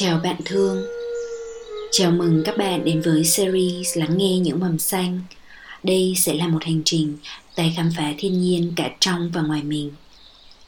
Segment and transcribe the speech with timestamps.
[0.00, 0.84] Chào bạn thương.
[1.90, 5.20] Chào mừng các bạn đến với series Lắng nghe những mầm xanh.
[5.82, 7.16] Đây sẽ là một hành trình
[7.54, 9.90] tay khám phá thiên nhiên cả trong và ngoài mình.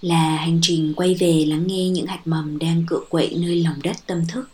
[0.02, 3.82] Là hành trình quay về lắng nghe những hạt mầm đang cựa quậy nơi lòng
[3.82, 4.48] đất tâm thức,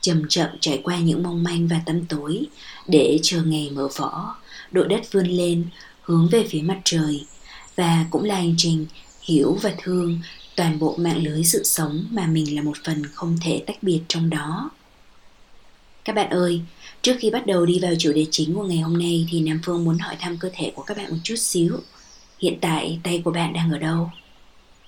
[0.00, 2.42] Chậm chậm trải qua những mong manh và tăm tối
[2.88, 4.36] Để chờ ngày mở vỏ
[4.70, 5.64] Đội đất vươn lên,
[6.02, 7.26] hướng về phía mặt trời.
[7.76, 8.86] Và cũng là hành trình
[9.22, 10.20] hiểu và thương
[10.56, 14.00] toàn bộ mạng lưới sự sống mà mình là một phần không thể tách biệt
[14.08, 14.70] trong đó.
[16.04, 16.60] Các bạn ơi,
[17.02, 19.60] trước khi bắt đầu đi vào chủ đề chính của ngày hôm nay thì nam
[19.64, 21.78] phương muốn hỏi thăm cơ thể của các bạn một chút xíu.
[22.38, 24.10] Hiện tại, tay của bạn đang ở đâu?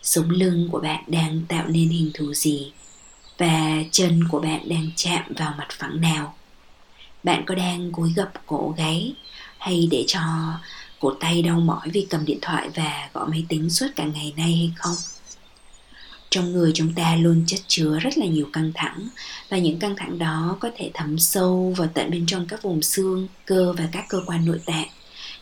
[0.03, 2.73] Sống lưng của bạn đang tạo nên hình thù gì?
[3.39, 6.35] Và chân của bạn đang chạm vào mặt phẳng nào?
[7.23, 9.15] Bạn có đang cúi gập cổ gáy
[9.59, 10.21] hay để cho
[11.01, 14.33] cổ tay đau mỏi vì cầm điện thoại và gõ máy tính suốt cả ngày
[14.37, 14.97] nay hay không?
[16.35, 19.09] Trong người chúng ta luôn chất chứa rất là nhiều căng thẳng.
[19.49, 22.83] Và những căng thẳng đó có thể thấm sâu vào tận bên trong các vùng
[22.83, 24.87] xương, cơ và các cơ quan nội tạng.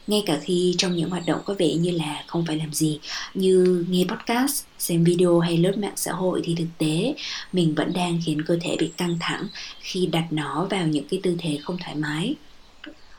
[0.06, 3.00] Ngay cả khi trong những hoạt động có vẻ như là không phải làm gì,
[3.34, 7.14] như nghe podcast, xem video hay lướt mạng xã hội thì thực tế,
[7.52, 9.46] mình vẫn đang khiến cơ thể bị căng thẳng
[9.80, 12.34] khi đặt nó vào những cái tư thế không thoải mái.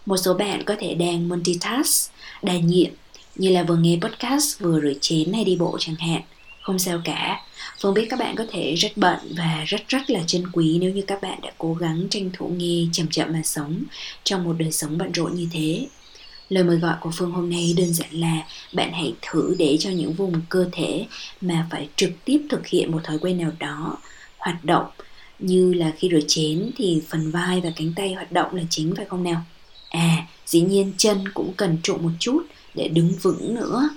[0.06, 2.92] Một số bạn có thể đang multitask, đa nhiệm,
[3.36, 6.22] như là vừa nghe podcast, vừa rửa chén hay đi bộ chẳng hạn
[6.64, 7.42] không sao cả
[7.82, 10.92] Phương biết các bạn có thể rất bận và rất rất là chân quý nếu
[10.92, 13.84] như các bạn đã cố gắng tranh thủ nghe chậm chậm mà sống
[14.24, 15.88] trong một đời sống bận rộn như thế.
[16.50, 19.90] Lời mời gọi của Phương hôm nay đơn giản là bạn hãy thử để cho
[19.90, 21.06] những vùng cơ thể
[21.42, 23.98] mà phải trực tiếp thực hiện một thói quen nào đó
[24.38, 24.86] hoạt động
[25.40, 28.96] như là khi rửa chén thì phần vai và cánh tay hoạt động là chính
[28.96, 29.42] phải không nào?
[29.90, 32.44] À, dĩ nhiên chân cũng cần trụ một chút
[32.76, 33.90] để đứng vững nữa.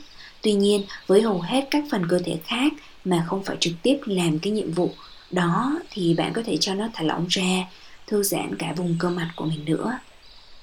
[0.47, 2.73] Tuy nhiên, với hầu hết các phần cơ thể khác
[3.05, 4.91] mà không phải trực tiếp làm cái nhiệm vụ
[5.31, 7.65] đó thì bạn có thể cho nó thả lỏng ra
[8.07, 9.99] thư giãn cả vùng cơ mặt của mình nữa.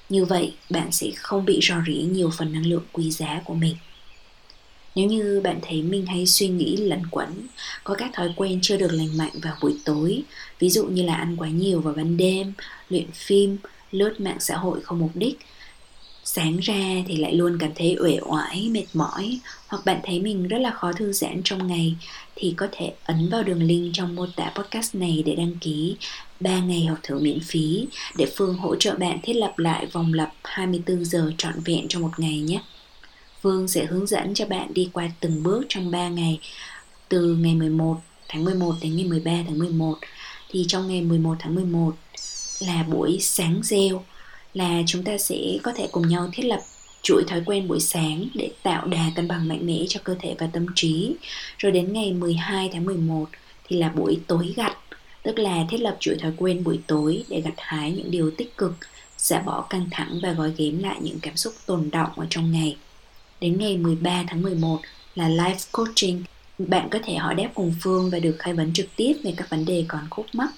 [0.08, 3.54] Như vậy bạn sẽ không bị rò rỉ nhiều phần năng lượng quý giá của
[3.54, 3.76] mình.
[4.94, 7.46] Nếu như bạn thấy mình hay suy nghĩ lẩn quẩn
[7.84, 10.22] có các thói quen chưa được lành mạnh vào buổi tối
[10.58, 12.52] ví dụ như là ăn quá nhiều vào ban đêm
[12.88, 13.56] luyện phim
[13.90, 15.38] lướt mạng xã hội không mục đích
[16.24, 20.48] sáng ra thì lại luôn cảm thấy uể oải, mệt mỏi, hoặc bạn thấy mình
[20.48, 21.94] rất là khó thư giãn trong ngày,
[22.36, 25.96] thì có thể ấn vào đường link trong mô tả podcast này để đăng ký
[26.40, 27.86] 3 ngày học thử miễn phí
[28.16, 32.02] để Phương hỗ trợ bạn thiết lập lại vòng lặp 24 giờ trọn vẹn trong
[32.02, 32.60] một ngày nhé.
[33.42, 36.40] Phương sẽ hướng dẫn cho bạn đi qua từng bước trong 3 ngày,
[37.08, 39.98] từ ngày 11 tháng 11 đến ngày 13 tháng 11
[40.50, 41.94] thì trong ngày 11 tháng 11
[42.60, 44.04] là buổi sáng gieo
[44.54, 46.60] là chúng ta sẽ có thể cùng nhau thiết lập
[47.02, 50.34] chuỗi thói quen buổi sáng để tạo đà cân bằng mạnh mẽ cho cơ thể
[50.38, 51.14] và tâm trí.
[51.58, 53.24] Rồi đến ngày 12 tháng 11
[53.68, 54.76] thì là buổi tối gặt,
[55.22, 58.56] tức là thiết lập chuỗi thói quen buổi tối để gặt hái những điều tích
[58.56, 58.72] cực,
[59.16, 62.52] xả bỏ căng thẳng và gói ghém lại những cảm xúc tồn động ở trong
[62.52, 62.76] ngày.
[63.40, 64.80] Đến ngày 13 tháng 11
[65.14, 66.22] là life coaching.
[66.58, 69.50] Bạn có thể hỏi đáp cùng Phương và được khai vấn trực tiếp về các
[69.50, 70.50] vấn đề còn khúc mắc.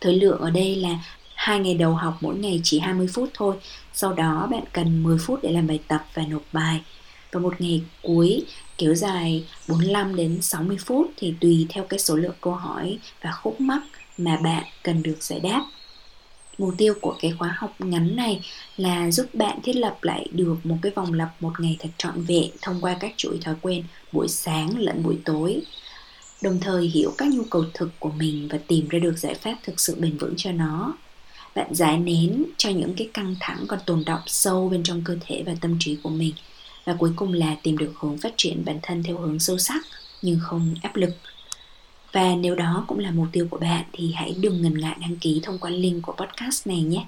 [0.00, 0.98] Thời lượng ở đây là
[1.42, 3.56] hai ngày đầu học mỗi ngày chỉ 20 phút thôi
[3.94, 6.80] sau đó bạn cần 10 phút để làm bài tập và nộp bài
[7.32, 8.44] và một ngày cuối,
[8.78, 13.32] kéo dài 45 đến 60 phút thì tùy theo cái số lượng câu hỏi và
[13.32, 13.82] khúc mắc
[14.18, 15.64] mà bạn cần được giải đáp.
[16.58, 18.40] Mục tiêu của cái khóa học ngắn này
[18.76, 22.22] là giúp bạn thiết lập lại được một cái vòng lặp một ngày thật trọn
[22.22, 25.60] vẹn thông qua các chuỗi thói quen buổi sáng lẫn buổi tối.
[26.42, 29.54] Đồng thời hiểu các nhu cầu thực của mình và tìm ra được giải pháp
[29.62, 30.94] thực sự bền vững cho nó
[31.54, 35.16] bạn giải nén cho những cái căng thẳng còn tồn động sâu bên trong cơ
[35.26, 36.34] thể và tâm trí của mình
[36.84, 39.82] và cuối cùng là tìm được hướng phát triển bản thân theo hướng sâu sắc,
[40.22, 41.10] nhưng không áp lực
[42.12, 45.16] và nếu đó cũng là mục tiêu của bạn, thì hãy đừng ngần ngại đăng
[45.16, 47.06] ký thông qua link của podcast này nhé.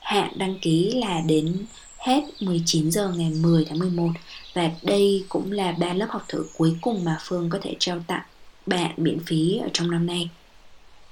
[0.00, 1.56] Hạn đăng ký là đến
[1.98, 4.10] hết 19 giờ ngày 10 tháng 11
[4.54, 7.98] và đây cũng là ba lớp học thử cuối cùng mà Phương có thể trao
[8.06, 8.22] tặng
[8.66, 10.28] bạn miễn phí ở trong năm nay.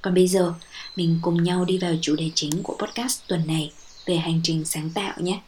[0.02, 0.54] Còn bây giờ,
[0.96, 3.72] mình cùng nhau đi vào chủ đề chính của podcast tuần này
[4.06, 5.40] về hành trình sáng tạo nhé.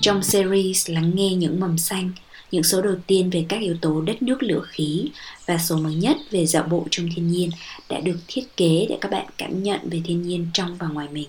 [0.00, 2.10] Trong series Lắng nghe những mầm xanh,
[2.50, 5.10] những số đầu tiên về các yếu tố đất nước lửa khí
[5.46, 7.50] và số mới nhất về dạo bộ trong thiên nhiên
[7.88, 11.08] đã được thiết kế để các bạn cảm nhận về thiên nhiên trong và ngoài
[11.12, 11.28] mình.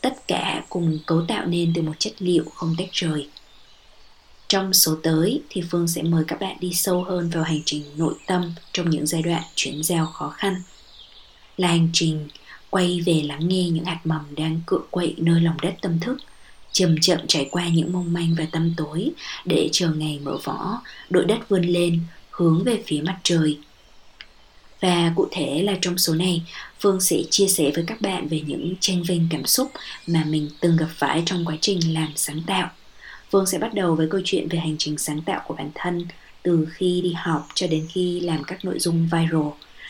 [0.00, 3.28] Tất cả cùng cấu tạo nên từ một chất liệu không tách rời–
[4.48, 7.82] trong số tới thì Phương sẽ mời các bạn đi sâu hơn vào hành trình
[7.96, 10.62] nội tâm trong những giai đoạn chuyển giao khó khăn.
[11.56, 12.28] Là hành trình
[12.70, 16.16] quay về lắng nghe những hạt mầm đang cựa quậy nơi lòng đất tâm thức,
[16.72, 19.10] chậm chậm trải qua những mong manh và tâm tối
[19.44, 20.80] để chờ ngày mở vỏ,
[21.10, 22.00] đội đất vươn lên,
[22.30, 23.58] hướng về phía mặt trời.
[24.80, 26.42] Và cụ thể là trong số này,
[26.80, 29.72] Phương sẽ chia sẻ với các bạn về những tranh vinh cảm xúc
[30.06, 32.70] mà mình từng gặp phải trong quá trình làm sáng tạo.
[33.34, 36.06] Phương sẽ bắt đầu với câu chuyện về hành trình sáng tạo của bản thân
[36.42, 39.48] từ khi đi học cho đến khi làm các nội dung viral.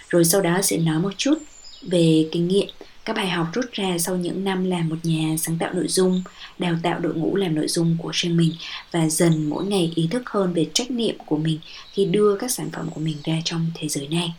[0.08, 1.34] Rồi sau đó sẽ nói một chút
[1.82, 2.68] về kinh nghiệm
[3.04, 6.22] các bài học rút ra sau những năm làm một nhà sáng tạo nội dung,
[6.58, 8.52] đào tạo đội ngũ làm nội dung của riêng mình
[8.92, 11.58] và dần mỗi ngày ý thức hơn về trách nhiệm của mình
[11.92, 14.34] khi đưa các sản phẩm của mình ra trong thế giới này.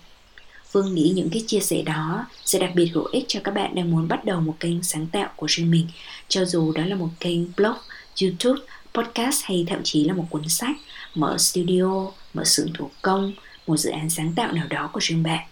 [0.72, 3.76] Phương nghĩ những cái chia sẻ đó sẽ đặc biệt hữu ích cho các bạn
[3.76, 5.88] đang muốn bắt đầu một kênh sáng tạo của riêng mình,
[6.28, 7.76] cho dù đó là một kênh blog,
[8.22, 8.62] YouTube,
[8.96, 10.76] podcast hay thậm chí là một cuốn sách,
[11.16, 13.34] mở studio, mở xưởng thủ công,
[13.68, 15.48] một dự án sáng tạo nào đó của riêng bạn.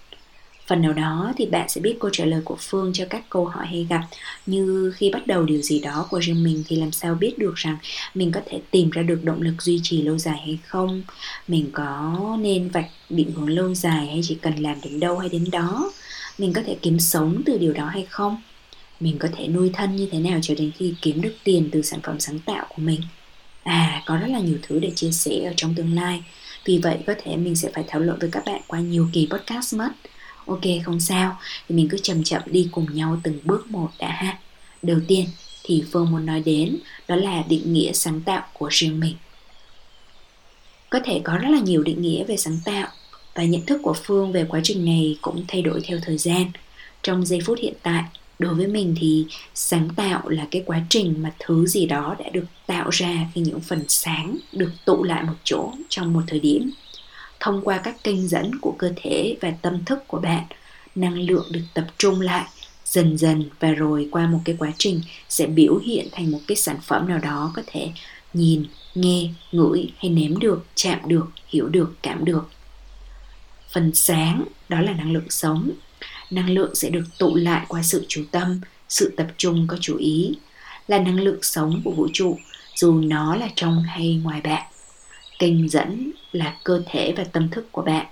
[0.67, 3.45] Phần nào đó thì bạn sẽ biết câu trả lời của phương cho các câu
[3.45, 4.01] hỏi hay gặp.
[4.45, 7.55] Như khi bắt đầu điều gì đó của riêng mình thì làm sao biết được
[7.55, 7.77] rằng
[8.13, 11.03] mình có thể tìm ra được động lực duy trì lâu dài hay không?
[11.47, 15.29] Mình có nên vạch định hướng lâu dài hay chỉ cần làm đến đâu hay
[15.29, 15.91] đến đó?
[16.37, 18.41] Mình có thể kiếm sống từ điều đó hay không?
[18.99, 21.81] Mình có thể nuôi thân như thế nào cho đến khi kiếm được tiền từ
[21.81, 23.01] sản phẩm sáng tạo của mình?
[23.63, 26.23] À có rất là nhiều thứ để chia sẻ ở trong tương lai.
[26.65, 29.27] Vì vậy có thể mình sẽ phải thảo luận với các bạn qua nhiều kỳ
[29.31, 29.89] podcast mất.
[30.45, 31.37] Ok, không sao.
[31.69, 34.37] Thì mình cứ chậm chậm đi cùng nhau từng bước một đã ha.
[34.81, 35.25] Đầu tiên
[35.63, 36.77] thì phương muốn nói đến
[37.07, 39.15] đó là định nghĩa sáng tạo của riêng mình.
[40.89, 42.87] Có thể có rất là nhiều định nghĩa về sáng tạo
[43.35, 46.51] và nhận thức của phương về quá trình này cũng thay đổi theo thời gian.
[47.03, 48.03] Trong giây phút hiện tại
[48.39, 52.29] đối với mình thì sáng tạo là cái quá trình mà thứ gì đó đã
[52.29, 56.39] được tạo ra khi những phần sáng được tụ lại một chỗ trong một thời
[56.39, 56.71] điểm.
[57.39, 60.43] Thông qua các kênh dẫn của cơ thể và tâm thức của bạn,
[60.95, 62.45] năng lượng được tập trung lại
[62.85, 66.55] dần dần và rồi qua một cái quá trình sẽ biểu hiện thành một cái
[66.55, 67.91] sản phẩm nào đó có thể
[68.33, 68.65] nhìn,
[68.95, 72.49] nghe, ngửi hay nếm được, chạm được, hiểu được, cảm được.
[73.71, 75.71] Phần sáng, đó là năng lượng sống
[76.29, 79.97] năng lượng sẽ được tụ lại qua sự chú tâm, sự tập trung có chú
[79.97, 80.35] ý,
[80.87, 82.37] là năng lượng sống của vũ trụ,
[82.75, 84.63] dù nó là trong hay ngoài bạn.
[85.39, 88.05] Kênh dẫn là cơ thể và tâm thức của bạn.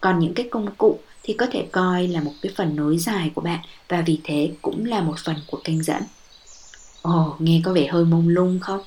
[0.00, 3.30] Còn những cái công cụ thì có thể coi là một cái phần nối dài
[3.34, 6.02] của bạn và vì thế cũng là một phần của kênh dẫn.
[7.02, 8.80] Ồ, nghe có vẻ hơi mông lung không?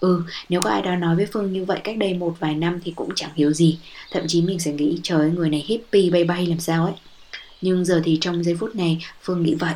[0.00, 2.80] Ừ nếu có ai đó nói với phương như vậy cách đây một vài năm
[2.84, 3.78] thì cũng chẳng hiểu gì.
[4.10, 6.94] Thậm chí mình sẽ nghĩ, trời người này hippie bay bay làm sao ấy
[7.60, 9.74] nhưng giờ thì trong giây phút này, phương nghĩ vậy.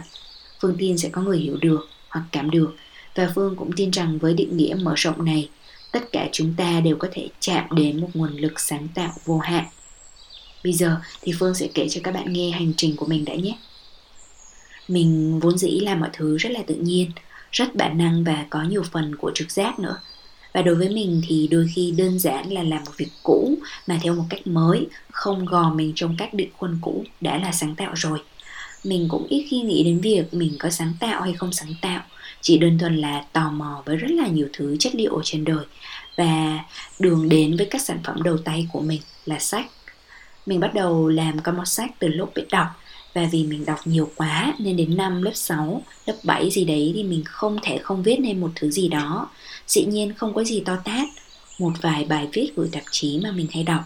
[0.61, 2.77] Phương tin sẽ có người hiểu được hoặc cảm được.
[3.15, 5.49] Và phương cũng tin rằng với định nghĩa mở rộng này,
[5.93, 9.39] tất cả chúng ta đều có thể chạm đến một nguồn lực sáng tạo vô
[9.39, 9.65] hạn.
[10.65, 13.35] Bây giờ thì phương sẽ kể cho các bạn nghe hành trình của mình đã
[13.35, 13.59] nhé.
[14.89, 17.11] Mình vốn dĩ làm mọi thứ rất là tự nhiên,
[17.53, 19.97] rất bản năng và có nhiều phần của trực giác nữa
[20.55, 23.99] và đối với mình thì đôi khi đơn giản là làm một việc cũ mà
[24.03, 27.75] theo một cách mới không gò mình trong các định khuôn cũ đã là sáng
[27.75, 28.19] tạo rồi.
[28.85, 32.03] Mình cũng ít khi nghĩ đến việc mình có sáng tạo hay không sáng tạo
[32.41, 35.45] chỉ đơn thuần là tò mò với rất là nhiều thứ chất liệu ở trên
[35.45, 35.65] đời.
[36.17, 36.61] Và
[36.99, 39.67] đường đến với các sản phẩm đầu tay của mình là sách.
[40.47, 42.67] Mình bắt đầu làm con món sách từ lúc biết đọc
[43.15, 46.93] và vì mình đọc nhiều quá nên đến năm lớp 6, lớp 7 gì đấy
[46.95, 49.29] thì mình không thể không viết nên một thứ gì đó.
[49.67, 51.09] Dĩ nhiên không có gì to tát,
[51.59, 53.83] một vài bài viết gửi tạp chí mà mình hay đọc,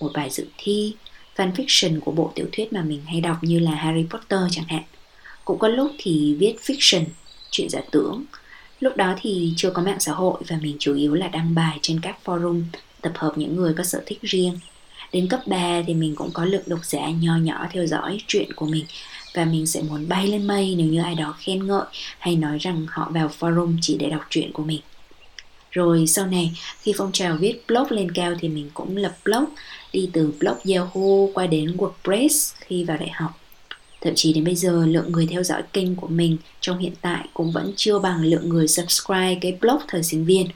[0.00, 0.94] một bài dự thi,
[1.36, 4.64] fan fiction của bộ tiểu thuyết mà mình hay đọc như là Harry Potter chẳng
[4.68, 4.82] hạn.
[5.44, 7.04] Cũng có lúc thì viết fiction,
[7.50, 8.24] chuyện giả tưởng.
[8.80, 11.78] Lúc đó thì chưa có mạng xã hội và mình chủ yếu là đăng bài
[11.82, 12.62] trên các forum
[13.00, 14.58] tập hợp những người có sở thích riêng.
[15.12, 18.52] Đến cấp 3 thì mình cũng có lượng độc giả nho nhỏ theo dõi chuyện
[18.52, 18.84] của mình
[19.34, 21.84] và mình sẽ muốn bay lên mây nếu như ai đó khen ngợi
[22.18, 24.80] hay nói rằng họ vào forum chỉ để đọc truyện của mình.
[25.76, 29.44] Rồi sau này khi phong trào viết blog lên cao thì mình cũng lập blog
[29.92, 33.40] đi từ blog Yahoo qua đến WordPress khi vào đại học.
[34.00, 37.28] Thậm chí đến bây giờ lượng người theo dõi kênh của mình trong hiện tại
[37.34, 40.46] cũng vẫn chưa bằng lượng người subscribe cái blog thời sinh viên,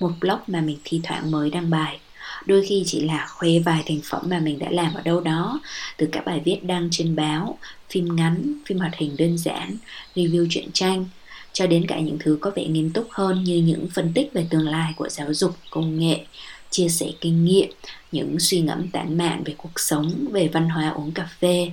[0.00, 1.98] một blog mà mình thi thoảng mới đăng bài.
[2.46, 5.60] Đôi khi chỉ là khoe vài thành phẩm mà mình đã làm ở đâu đó,
[5.96, 7.58] từ các bài viết đăng trên báo,
[7.90, 9.76] phim ngắn, phim hoạt hình đơn giản,
[10.14, 11.06] review truyện tranh,
[11.52, 14.46] cho đến cả những thứ có vẻ nghiêm túc hơn như những phân tích về
[14.50, 16.24] tương lai của giáo dục, công nghệ,
[16.70, 17.70] chia sẻ kinh nghiệm,
[18.12, 21.70] những suy ngẫm tản mạn về cuộc sống, về văn hóa uống cà phê.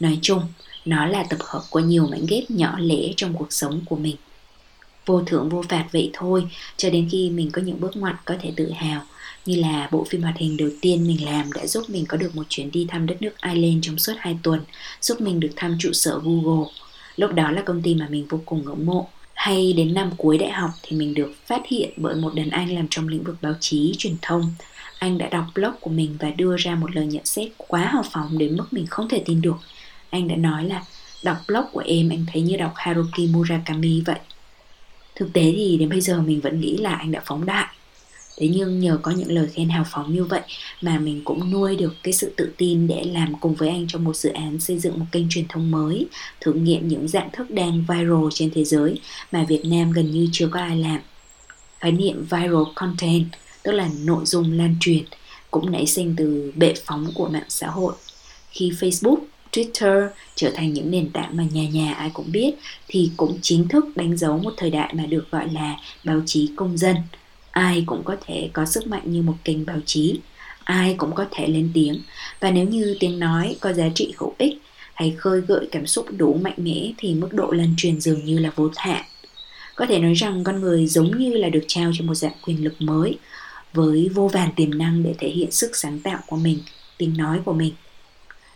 [0.00, 0.42] Nói chung,
[0.84, 4.16] nó là tập hợp của nhiều mảnh ghép nhỏ lẻ trong cuộc sống của mình.
[5.06, 6.44] Vô thưởng vô phạt vậy thôi,
[6.76, 9.02] cho đến khi mình có những bước ngoặt có thể tự hào,
[9.46, 12.36] như là bộ phim hoạt hình đầu tiên mình làm đã giúp mình có được
[12.36, 14.60] một chuyến đi thăm đất nước Ireland trong suốt 2 tuần,
[15.00, 16.70] giúp mình được thăm trụ sở Google.
[17.16, 19.08] Lúc đó là công ty mà mình vô cùng ngưỡng mộ.
[19.34, 22.74] Hay đến năm cuối đại học thì mình được phát hiện bởi một đàn anh
[22.74, 24.54] làm trong lĩnh vực báo chí, truyền thông.
[24.98, 28.02] Anh đã đọc blog của mình và đưa ra một lời nhận xét quá hào
[28.12, 29.56] phóng đến mức mình không thể tin được.
[30.10, 30.84] Anh đã nói là,
[31.22, 34.18] đọc blog của em, anh thấy như đọc Haruki Murakami vậy.
[35.14, 37.66] Thực tế thì đến bây giờ mình vẫn nghĩ là anh đã phóng đại
[38.36, 40.40] thế nhưng nhờ có những lời khen hào phóng như vậy
[40.82, 44.04] mà mình cũng nuôi được cái sự tự tin để làm cùng với anh trong
[44.04, 46.06] một dự án xây dựng một kênh truyền thông mới,
[46.40, 49.00] thử nghiệm những dạng thức đang viral trên thế giới
[49.32, 51.00] mà Việt Nam gần như chưa có ai làm.
[51.78, 53.26] Khái niệm viral content,
[53.62, 55.04] tức là nội dung lan truyền,
[55.50, 57.94] cũng nảy sinh từ bệ phóng của mạng xã hội.
[58.50, 59.18] Khi Facebook,
[59.52, 62.54] Twitter trở thành những nền tảng mà nhà nhà ai cũng biết,
[62.88, 66.50] thì cũng chính thức đánh dấu một thời đại mà được gọi là báo chí
[66.56, 66.96] công dân
[67.52, 70.20] ai cũng có thể có sức mạnh như một kênh báo chí.
[70.64, 72.02] Ai cũng có thể lên tiếng.
[72.40, 74.58] Và nếu như tiếng nói có giá trị hữu ích
[74.94, 78.38] hay khơi gợi cảm xúc đủ mạnh mẽ thì mức độ lan truyền dường như
[78.38, 79.04] là vô hạn.
[79.76, 82.64] Có thể nói rằng con người giống như là được trao cho một dạng quyền
[82.64, 83.18] lực mới
[83.72, 86.58] với vô vàn tiềm năng để thể hiện sức sáng tạo của mình,
[86.98, 87.72] tiếng nói của mình.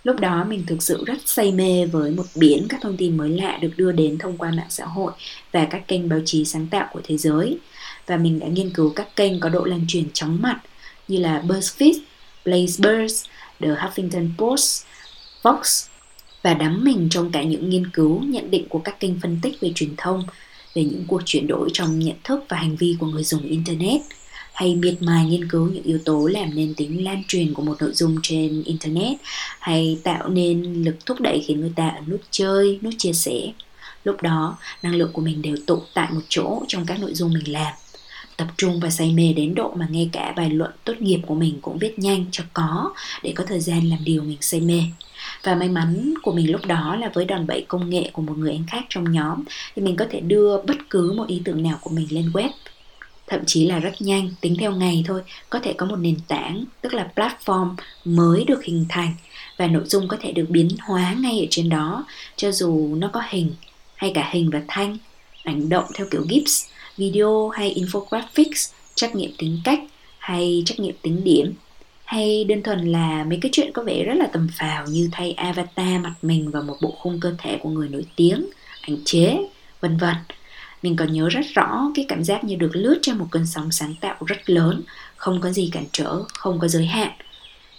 [0.05, 3.31] Lúc đó mình thực sự rất say mê với một biển các thông tin mới
[3.31, 5.13] lạ được đưa đến thông qua mạng xã hội
[5.53, 7.59] và các kênh báo chí sáng tạo của thế giới
[8.07, 10.61] và mình đã nghiên cứu các kênh có độ lan truyền chóng mặt
[11.09, 11.99] như là BuzzFeed,
[12.45, 13.25] Blazebirds,
[13.61, 14.85] The Huffington Post,
[15.43, 15.87] Fox
[16.43, 19.61] và đắm mình trong cả những nghiên cứu, nhận định của các kênh phân tích
[19.61, 20.25] về truyền thông,
[20.75, 24.01] về những cuộc chuyển đổi trong nhận thức và hành vi của người dùng Internet
[24.53, 27.77] hay miệt mài nghiên cứu những yếu tố làm nên tính lan truyền của một
[27.81, 29.17] nội dung trên Internet
[29.59, 33.53] hay tạo nên lực thúc đẩy khiến người ta ấn nút chơi, nút chia sẻ.
[34.05, 37.33] Lúc đó, năng lượng của mình đều tụ tại một chỗ trong các nội dung
[37.33, 37.75] mình làm
[38.37, 41.35] tập trung và say mê đến độ mà ngay cả bài luận tốt nghiệp của
[41.35, 44.83] mình cũng viết nhanh cho có để có thời gian làm điều mình say mê.
[45.43, 48.39] Và may mắn của mình lúc đó là với đòn bẩy công nghệ của một
[48.39, 49.45] người anh khác trong nhóm
[49.77, 52.51] thì mình có thể đưa bất cứ một ý tưởng nào của mình lên web.
[53.27, 56.65] Thậm chí là rất nhanh, tính theo ngày thôi, có thể có một nền tảng,
[56.81, 57.75] tức là platform
[58.05, 59.15] mới được hình thành
[59.57, 62.05] và nội dung có thể được biến hóa ngay ở trên đó,
[62.37, 63.53] cho dù nó có hình
[63.95, 64.99] hay cả hình và thanh,
[65.45, 66.67] ảnh động theo kiểu GIFs
[66.97, 69.81] video hay infographics, trắc nghiệm tính cách
[70.19, 71.53] hay trắc nghiệm tính điểm.
[72.05, 75.33] Hay đơn thuần là mấy cái chuyện có vẻ rất là tầm phào như thay
[75.33, 78.47] avatar mặt mình vào một bộ khung cơ thể của người nổi tiếng,
[78.81, 79.39] ảnh chế,
[79.81, 80.15] vân vân.
[80.83, 83.73] Mình còn nhớ rất rõ cái cảm giác như được lướt trên một cơn sóng
[83.73, 84.83] sáng tạo rất lớn,
[85.17, 87.11] không có gì cản trở, không có giới hạn.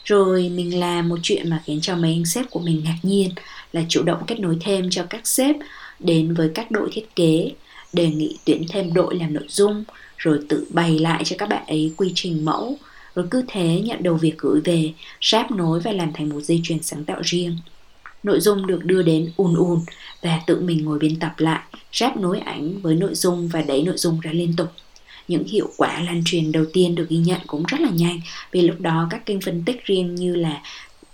[0.05, 3.29] Rồi mình làm một chuyện mà khiến cho mấy anh sếp của mình ngạc nhiên,
[3.74, 5.55] là chủ động kết nối thêm cho các sếp
[6.00, 7.51] đến với các đội thiết kế
[7.94, 9.84] đề nghị tuyển thêm đội làm nội dung,
[10.17, 12.77] rồi tự bày lại cho các bạn ấy quy trình mẫu.
[13.15, 14.91] Rồi cứ thế nhận đầu việc gửi về,
[15.22, 17.58] ráp nối và làm thành một dây chuyền sáng tạo riêng.
[18.24, 19.79] Nội dung được đưa đến ùn ùn
[20.22, 21.62] và tự mình ngồi biên tập lại,
[21.94, 24.67] ráp nối ảnh với nội dung và đẩy nội dung ra liên tục.
[25.27, 28.20] Những hiệu quả lan truyền đầu tiên được ghi nhận cũng rất là nhanh,
[28.51, 30.62] vì lúc đó các kênh phân tích riêng như là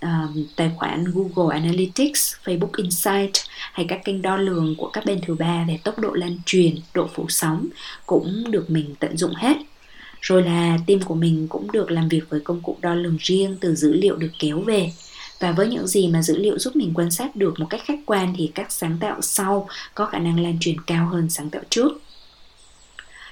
[0.04, 3.32] uh, tài khoản Google Analytics, Facebook Insight
[3.72, 6.76] hay các kênh đo lường của các bên thứ ba về tốc độ lan truyền,
[6.94, 7.68] độ phủ sóng
[8.06, 9.56] cũng được mình tận dụng hết.
[10.20, 13.56] Rồi là team của mình cũng được làm việc với công cụ đo lường riêng
[13.60, 14.92] từ dữ liệu được kéo về.
[15.40, 17.98] Và với những gì mà dữ liệu giúp mình quan sát được một cách khách
[18.06, 21.62] quan thì các sáng tạo sau có khả năng lan truyền cao hơn sáng tạo
[21.70, 21.92] trước.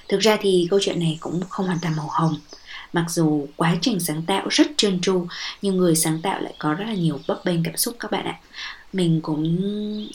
[0.09, 2.35] Thực ra thì câu chuyện này cũng không hoàn toàn màu hồng
[2.93, 5.27] mặc dù quá trình sáng tạo rất trơn tru
[5.61, 8.25] nhưng người sáng tạo lại có rất là nhiều bấp bênh cảm xúc các bạn
[8.25, 8.39] ạ.
[8.93, 9.57] Mình cũng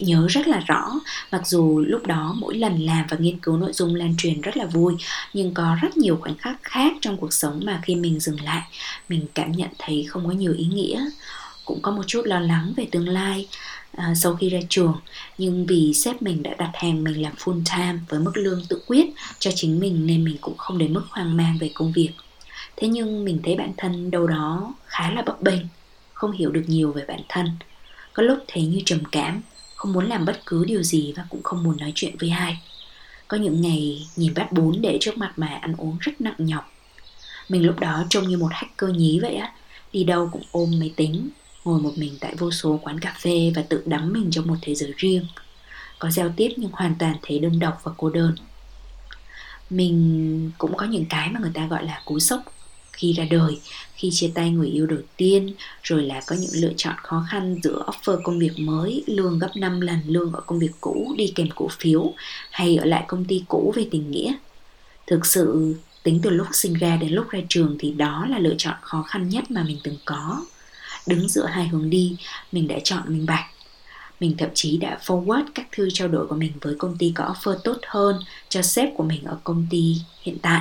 [0.01, 0.93] nhớ rất là rõ
[1.33, 4.57] mặc dù lúc đó mỗi lần làm và nghiên cứu nội dung lan truyền rất
[4.57, 4.95] là vui
[5.35, 8.63] nhưng có rất nhiều khoảnh khắc khác trong cuộc sống mà khi mình dừng lại
[9.09, 11.05] mình cảm nhận thấy không có nhiều ý nghĩa.
[11.65, 13.49] Cũng có một chút lo lắng về tương lai
[13.97, 14.97] à, sau khi ra trường
[15.39, 18.83] nhưng vì sếp mình đã đặt hàng mình làm full time với mức lương tự
[18.87, 19.07] quyết
[19.39, 22.11] cho chính mình nên mình cũng không đến mức hoang mang về công việc
[22.81, 25.61] thế nhưng mình thấy bản thân đâu đó khá là bấp bênh,
[26.13, 27.51] không hiểu được nhiều về bản thân.
[28.13, 29.43] Có lúc thấy như trầm cảm,
[29.75, 32.63] không muốn làm bất cứ điều gì và cũng không muốn nói chuyện với ai.
[33.29, 36.73] Có những ngày nhìn bát bún để trước mặt mà ăn uống rất nặng nhọc.
[37.49, 39.53] Mình lúc đó trông như một hacker nhí vậy á,
[39.93, 41.29] đi đâu cũng ôm máy tính,
[41.65, 44.57] ngồi một mình tại vô số quán cà phê và tự đắm mình trong một
[44.63, 45.27] thế giới riêng.
[45.99, 48.35] Có giao tiếp nhưng hoàn toàn thấy đơn độc và cô đơn.
[49.71, 52.43] Mình cũng có những cái mà người ta gọi là cú sốc
[52.99, 53.59] khi ra đời,
[53.95, 57.61] khi chia tay người yêu đầu tiên, rồi là có những lựa chọn khó khăn
[57.63, 61.33] giữa offer công việc mới, lương gấp 5 lần lương ở công việc cũ đi
[61.35, 62.13] kèm cổ phiếu
[62.51, 64.35] hay ở lại công ty cũ về tình nghĩa.
[65.07, 68.55] Thực sự, tính từ lúc sinh ra đến lúc ra trường thì đó là lựa
[68.59, 70.45] chọn khó khăn nhất mà mình từng có.
[71.07, 72.17] Đứng giữa hai hướng đi,
[72.53, 73.45] mình đã chọn minh bạch.
[74.21, 77.25] Mình thậm chí đã forward các thư trao đổi của mình với công ty có
[77.25, 78.17] offer tốt hơn
[78.49, 80.61] cho sếp của mình ở công ty hiện tại.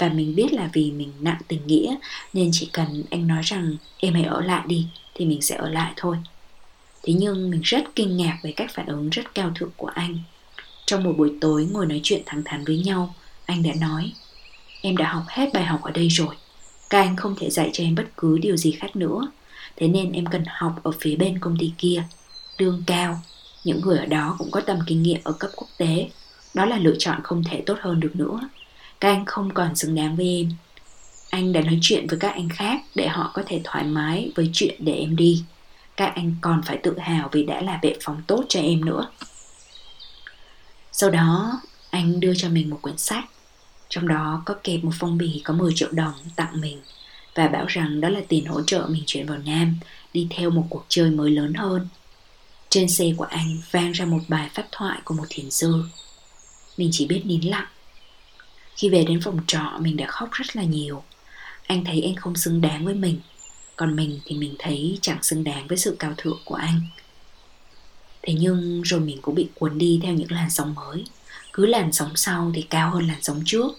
[0.00, 1.96] Và mình biết là vì mình nặng tình nghĩa
[2.32, 5.68] nên chỉ cần anh nói rằng em hãy ở lại đi thì mình sẽ ở
[5.68, 6.16] lại thôi.
[7.02, 10.18] Thế nhưng mình rất kinh ngạc về cách phản ứng rất cao thượng của anh.
[10.86, 13.14] Trong một buổi tối ngồi nói chuyện thẳng thắn với nhau,
[13.46, 14.12] anh đã nói
[14.82, 16.34] Em đã học hết bài học ở đây rồi.
[16.90, 19.28] Các anh không thể dạy cho em bất cứ điều gì khác nữa.
[19.76, 22.04] Thế nên em cần học ở phía bên công ty kia.
[22.58, 23.20] Lương cao,
[23.64, 26.10] những người ở đó cũng có tầm kinh nghiệm ở cấp quốc tế.
[26.54, 28.40] Đó là lựa chọn không thể tốt hơn được nữa.
[29.00, 30.52] Các anh không còn xứng đáng với em.
[31.30, 34.50] Anh đã nói chuyện với các anh khác để họ có thể thoải mái với
[34.52, 35.44] chuyện để em đi.
[35.96, 39.10] Các anh còn phải tự hào vì đã là bệ phóng tốt cho em nữa.
[40.92, 43.24] Sau đó, anh đưa cho mình một quyển sách.
[43.88, 46.80] Trong đó có kẹp một phong bì có 10 triệu đồng tặng mình
[47.34, 49.78] và bảo rằng đó là tiền hỗ trợ mình chuyển vào Nam,
[50.12, 51.88] đi theo một cuộc chơi mới lớn hơn.
[52.68, 55.84] Trên xe của anh vang ra một bài pháp thoại của một thiền sư.
[56.76, 57.66] Mình chỉ biết nín lặng.
[58.80, 61.02] Khi về đến phòng trọ mình đã khóc rất là nhiều.
[61.66, 63.20] Anh thấy anh không xứng đáng với mình,
[63.76, 66.80] còn mình thì mình thấy chẳng xứng đáng với sự cao thượng của anh.
[68.22, 71.04] Thế nhưng rồi mình cũng bị cuốn đi theo những làn sóng mới
[71.52, 73.72] Cứ làn sóng sau thì cao hơn làn sóng trước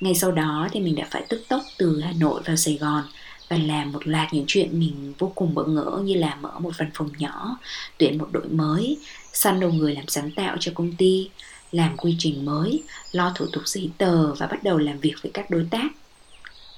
[0.00, 3.04] Ngay sau đó thì mình đã phải tức tốc từ Hà Nội vào Sài Gòn
[3.48, 6.78] và làm một loạt những chuyện mình vô cùng bỡ ngỡ như là mở một
[6.78, 7.58] văn phòng nhỏ,
[7.98, 8.96] tuyển một đội mới,
[9.32, 11.30] săn đầu người làm sáng tạo cho công ty,
[11.72, 12.82] làm quy trình mới,
[13.12, 15.88] lo thủ tục giấy tờ và bắt đầu làm việc với các đối tác.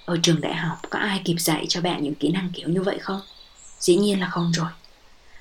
[0.05, 2.83] Ở trường đại học có ai kịp dạy cho bạn những kỹ năng kiểu như
[2.83, 3.21] vậy không?
[3.79, 4.69] Dĩ nhiên là không rồi.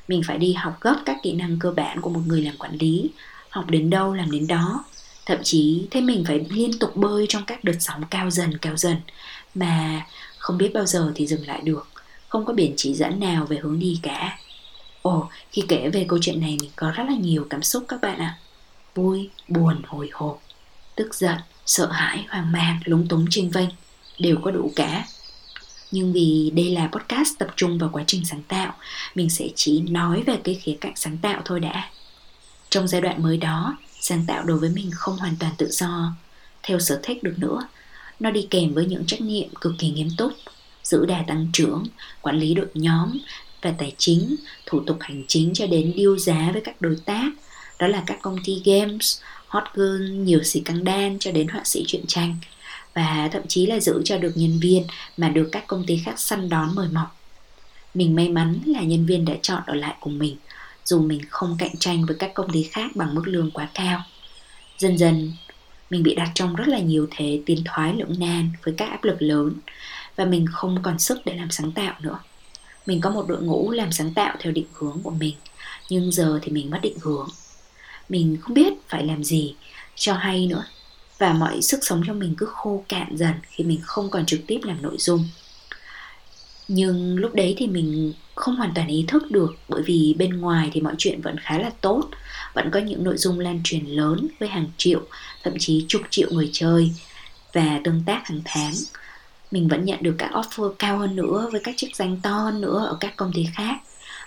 [0.08, 2.76] Mình phải đi học gấp các kỹ năng cơ bản của một người làm quản
[2.76, 3.10] lý
[3.50, 4.84] học đến đâu làm đến đó.
[5.26, 8.78] Thậm chí thế mình phải liên tục bơi trong các đợt sóng cao dần cao
[8.78, 8.96] dần.
[9.56, 10.06] Mà
[10.38, 11.88] không biết bao giờ thì dừng lại được
[12.30, 14.40] không có biển chỉ dẫn nào về hướng đi cả.
[15.02, 18.02] Ồ khi kể về câu chuyện này mình có rất là nhiều cảm xúc các
[18.02, 18.38] bạn ạ
[19.00, 20.42] vui, buồn, hồi hộp,
[20.96, 23.70] tức giận, sợ hãi, hoang mang, lúng túng, chênh vênh,
[24.20, 25.06] đều có đủ cả.
[25.92, 28.74] Nhưng vì đây là podcast tập trung vào quá trình sáng tạo,
[29.16, 31.90] mình sẽ chỉ nói về cái khía cạnh sáng tạo thôi đã.
[32.70, 36.12] Trong giai đoạn mới đó, sáng tạo đối với mình không hoàn toàn tự do.
[36.64, 37.68] Theo sở thích được nữa,
[38.20, 40.32] nó đi kèm với những trách nhiệm cực kỳ nghiêm túc,
[40.84, 41.84] giữ đà tăng trưởng,
[42.22, 43.18] quản lý đội nhóm
[43.62, 44.36] và tài chính,
[44.66, 47.32] thủ tục hành chính cho đến điêu giá với các đối tác
[47.80, 51.62] đó là các công ty games hot girl nhiều xì căng đan cho đến họa
[51.66, 52.36] sĩ truyện tranh
[52.94, 54.84] và thậm chí là giữ cho được nhân viên
[55.18, 57.16] mà được các công ty khác săn đón mời mọc.
[57.94, 60.36] Mình may mắn là nhân viên đã chọn ở lại cùng mình,
[60.86, 64.02] dù mình không cạnh tranh với các công ty khác bằng mức lương quá cao.
[64.78, 65.32] Dần dần,
[65.90, 69.04] mình bị đặt trong rất là nhiều thế tiến thoái lưỡng nan với các áp
[69.04, 69.54] lực lớn
[70.16, 72.20] và mình không còn sức để làm sáng tạo nữa.
[72.86, 75.36] Mình có một đội ngũ làm sáng tạo theo định hướng của mình,
[75.90, 77.30] nhưng giờ thì mình mất định hướng.
[78.10, 79.56] Mình không biết phải làm gì
[79.96, 80.66] cho hay nữa.
[81.18, 84.40] Và mọi sức sống trong mình cứ khô cạn dần khi mình không còn trực
[84.48, 85.28] tiếp làm nội dung.
[86.68, 90.70] Nhưng lúc đấy thì mình không hoàn toàn ý thức được, bởi vì bên ngoài
[90.74, 92.10] thì mọi chuyện vẫn khá là tốt.
[92.54, 95.02] Vẫn có những nội dung lan truyền lớn với hàng triệu,
[95.44, 96.92] thậm chí chục triệu người chơi
[97.54, 98.74] và tương tác hàng tháng.
[99.52, 102.62] Mình vẫn nhận được các offer cao hơn nữa với các chức danh to hơn
[102.62, 103.76] nữa ở các công ty khác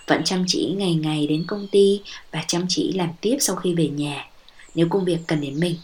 [0.07, 3.73] vẫn chăm chỉ ngày ngày đến công ty và chăm chỉ làm tiếp sau khi
[3.73, 4.27] về nhà,
[4.75, 5.75] nếu công việc cần đến mình.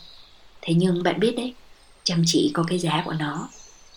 [0.61, 1.53] Thế nhưng bạn biết đấy,
[2.03, 3.49] chăm chỉ có cái giá của nó.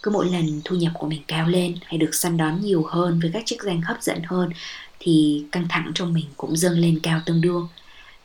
[0.02, 3.20] Cứ mỗi lần thu nhập của mình cao lên hay được săn đón nhiều hơn
[3.20, 4.50] với các chức danh hấp dẫn hơn,
[4.98, 7.68] thì căng thẳng trong mình cũng dâng lên cao tương đương.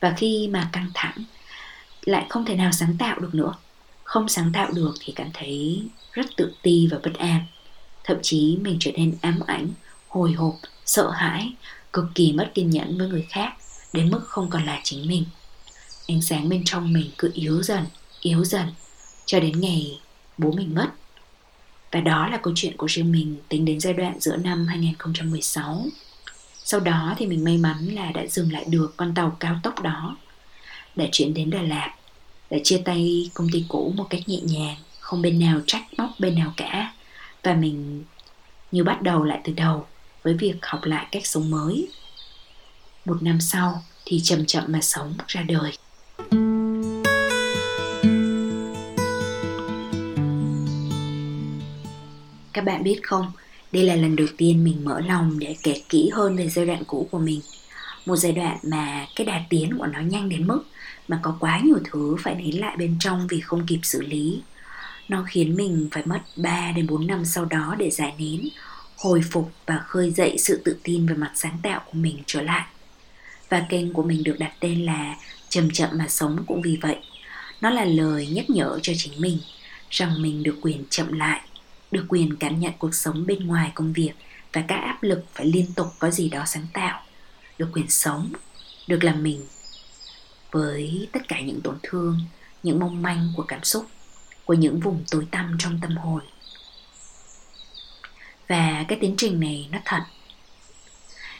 [0.00, 1.24] Và khi mà căng thẳng,
[2.04, 3.54] lại không thể nào sáng tạo được nữa.
[4.04, 5.82] Không sáng tạo được thì cảm thấy
[6.12, 7.40] rất tự ti và bất an.
[8.04, 9.68] Thậm chí mình trở nên ám ảnh,
[10.08, 10.54] hồi hộp,
[10.86, 11.52] sợ hãi
[11.98, 13.52] cực kỳ mất kiên nhẫn với người khác
[13.92, 15.24] đến mức không còn là chính mình
[16.08, 17.84] ánh sáng bên trong mình cứ yếu dần
[18.20, 18.66] yếu dần
[19.26, 20.00] cho đến ngày
[20.38, 20.90] bố mình mất.
[21.92, 25.86] Và đó là câu chuyện của riêng mình tính đến giai đoạn giữa năm 2016.
[26.64, 29.82] Sau đó thì mình may mắn là đã dừng lại được con tàu cao tốc
[29.82, 30.16] đó.
[30.96, 31.94] Đã chuyển đến Đà Lạt,
[32.50, 36.10] đã chia tay công ty cũ một cách nhẹ nhàng, không bên nào trách móc
[36.18, 36.92] bên nào cả.
[37.42, 38.04] Và mình
[38.72, 39.86] như bắt đầu lại từ đầu
[40.22, 41.88] với việc học lại cách sống mới.
[43.04, 45.72] Một năm sau thì chậm chậm mà sống ra đời.
[52.52, 53.32] Các bạn biết không,
[53.72, 56.84] đây là lần đầu tiên mình mở lòng để kể kỹ hơn về giai đoạn
[56.86, 57.40] cũ của mình.
[58.06, 60.62] Một giai đoạn mà cái đà tiến của nó nhanh đến mức
[61.08, 64.40] mà có quá nhiều thứ phải nén lại bên trong vì không kịp xử lý.
[65.08, 68.48] Nó khiến mình phải mất 3 đến 4 năm sau đó để giải nén,
[68.98, 72.42] hồi phục và khơi dậy sự tự tin về mặt sáng tạo của mình trở
[72.42, 72.66] lại.
[73.48, 75.16] Và kênh của mình được đặt tên là
[75.48, 76.96] Chậm chậm mà sống cũng vì vậy.
[77.60, 79.38] Nó là lời nhắc nhở cho chính mình
[79.90, 81.40] rằng mình được quyền chậm lại,
[81.90, 84.12] được quyền cảm nhận cuộc sống bên ngoài công việc
[84.52, 87.02] và các áp lực phải liên tục có gì đó sáng tạo,
[87.58, 88.32] được quyền sống,
[88.86, 89.42] được làm mình
[90.50, 92.20] với tất cả những tổn thương,
[92.62, 93.86] những mong manh của cảm xúc,
[94.44, 96.22] của những vùng tối tăm trong tâm hồn.
[98.48, 100.00] Và cái tiến trình này nó thật.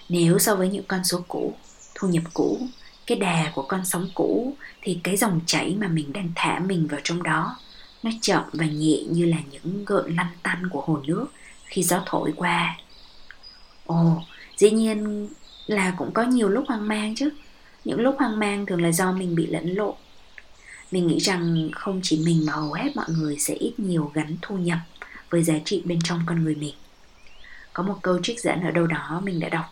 [0.09, 1.55] Nếu so với những con số cũ,
[1.95, 2.61] thu nhập cũ,
[3.07, 6.87] cái đà của con sóng cũ thì cái dòng chảy mà mình đang thả mình
[6.87, 7.57] vào trong đó
[8.03, 11.27] nó chậm và nhẹ như là những gợn lăn tăn của hồ nước
[11.65, 12.77] khi gió thổi qua.
[13.87, 14.23] Ồ,
[14.57, 15.29] dĩ nhiên
[15.67, 17.31] là cũng có nhiều lúc hoang mang chứ.
[17.85, 19.95] Những lúc hoang mang thường là do mình bị lẫn lộn.
[20.91, 24.37] Mình nghĩ rằng không chỉ mình mà hầu hết mọi người sẽ ít nhiều gắn
[24.43, 24.79] thu nhập
[25.31, 26.75] với giá trị bên trong con người mình.
[27.79, 29.65] Có một câu trích dẫn ở đâu đó mình đã đọc.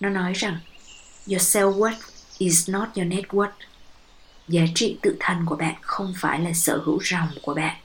[0.00, 0.58] Nó nói rằng,
[1.26, 2.00] Your self-worth
[2.38, 3.50] is not your net worth.
[4.48, 7.76] Giá trị tự thân của bạn không phải là sở hữu ròng của bạn.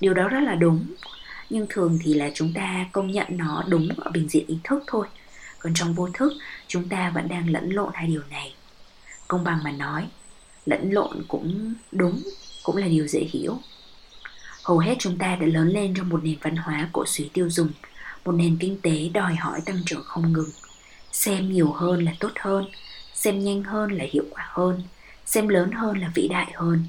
[0.00, 0.86] Điều đó rất là đúng,
[1.50, 4.84] nhưng thường thì là chúng ta công nhận nó đúng ở bình diện ý thức
[4.86, 5.06] thôi.
[5.58, 6.32] Còn trong vô thức,
[6.68, 8.54] chúng ta vẫn đang lẫn lộn hai điều này.
[9.28, 10.08] Công bằng mà nói,
[10.66, 12.22] lẫn lộn cũng đúng,
[12.62, 13.58] cũng là điều dễ hiểu.
[14.64, 17.50] Hầu hết chúng ta đã lớn lên trong một nền văn hóa cổ suý tiêu
[17.50, 17.70] dùng
[18.24, 20.50] một nền kinh tế đòi hỏi tăng trưởng không ngừng.
[21.12, 22.66] Xem nhiều hơn là tốt hơn,
[23.14, 24.82] xem nhanh hơn là hiệu quả hơn,
[25.26, 26.84] xem lớn hơn là vĩ đại hơn.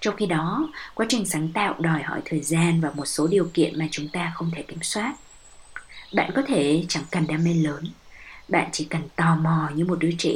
[0.00, 3.50] Trong khi đó, quá trình sáng tạo đòi hỏi thời gian và một số điều
[3.54, 5.14] kiện mà chúng ta không thể kiểm soát.
[6.14, 7.84] Bạn có thể chẳng cần đam mê lớn,
[8.48, 10.34] bạn chỉ cần tò mò như một đứa trẻ.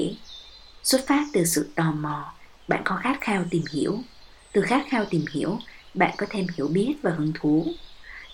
[0.82, 2.32] Xuất phát từ sự tò mò,
[2.68, 3.98] bạn có khát khao tìm hiểu.
[4.52, 5.58] Từ khát khao tìm hiểu,
[5.94, 7.66] bạn có thêm hiểu biết và hứng thú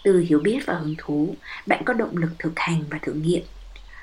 [0.03, 1.37] từ hiểu biết và hứng thú,
[1.67, 3.43] bạn có động lực thực hành và thử nghiệm.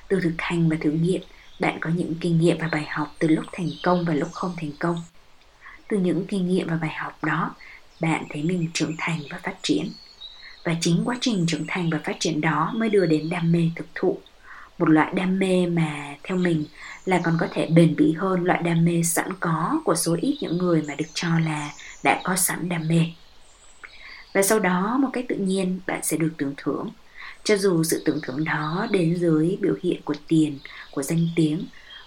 [0.08, 1.22] Từ thực hành và thử nghiệm,
[1.60, 4.54] bạn có những kinh nghiệm và bài học từ lúc thành công và lúc không
[4.58, 5.02] thành công.
[5.88, 7.56] Từ những kinh nghiệm và bài học đó,
[8.02, 9.92] bạn thấy mình trưởng thành và phát triển.
[10.64, 13.70] Và chính quá trình trưởng thành và phát triển đó mới đưa đến đam mê
[13.76, 14.18] thực thụ.
[14.78, 16.66] Một loại đam mê mà, theo mình,
[17.06, 20.38] là còn có thể bền bỉ hơn loại đam mê sẵn có của số ít
[20.42, 21.72] những người mà được cho là
[22.04, 23.06] đã có sẵn đam mê
[24.34, 26.90] và sau đó một cách tự nhiên, bạn sẽ được tưởng thưởng.
[27.44, 30.60] Cho dù sự tưởng thưởng đó đến dưới biểu hiện của tiền,
[30.92, 31.66] của danh tiếng,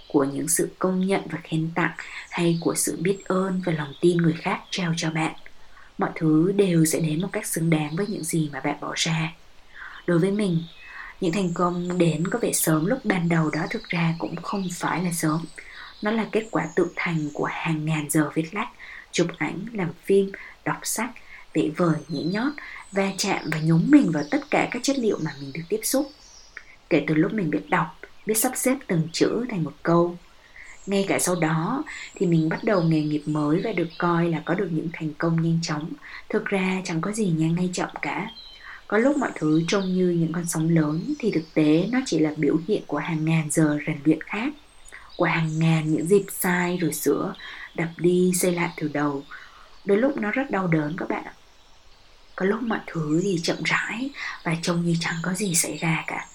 [0.09, 1.93] của những sự công nhận và khen tặng,
[2.31, 5.33] hay của sự biết ơn và lòng tin người khác trao cho bạn,
[5.99, 8.93] mọi thứ đều sẽ đến một cách xứng đáng với những gì mà bạn bỏ
[8.97, 9.33] ra.
[10.07, 10.63] Đối với mình,
[11.21, 14.69] những thành công đến có vẻ sớm lúc ban đầu đó thực ra cũng không
[14.73, 15.45] phải là sớm.
[16.03, 18.69] Nó là kết quả tự thành của hàng ngàn giờ viết lách,
[19.13, 20.33] chụp ảnh, làm phim,
[20.65, 21.11] đọc sách
[21.55, 22.53] vẽ vời nhĩ nhót,
[22.93, 25.81] va chạm và nhúng mình vào tất cả các chất liệu mà mình được tiếp
[25.83, 26.11] xúc.
[26.91, 30.17] Kể từ lúc mình biết đọc, biết sắp xếp từng chữ thành một câu.
[30.87, 31.85] Ngay cả sau đó
[32.15, 35.15] thì mình bắt đầu nghề nghiệp mới và được coi là có được những thành
[35.19, 35.93] công nhanh chóng.
[36.29, 38.31] Thực ra chẳng có gì nhanh hay chậm cả.
[38.87, 42.19] Có lúc mọi thứ trông như những con sóng lớn thì thực tế nó chỉ
[42.19, 44.53] là biểu hiện của hàng ngàn giờ rèn luyện khác,
[45.17, 47.35] của hàng ngàn những dịp sai rồi sửa,
[47.75, 49.23] đập đi xây lại từ đầu.
[49.85, 51.33] Đôi lúc nó rất đau đớn các bạn ạ
[52.43, 54.11] có lúc mọi thứ thì chậm rãi
[54.43, 56.27] và trông như chẳng có gì xảy ra cả.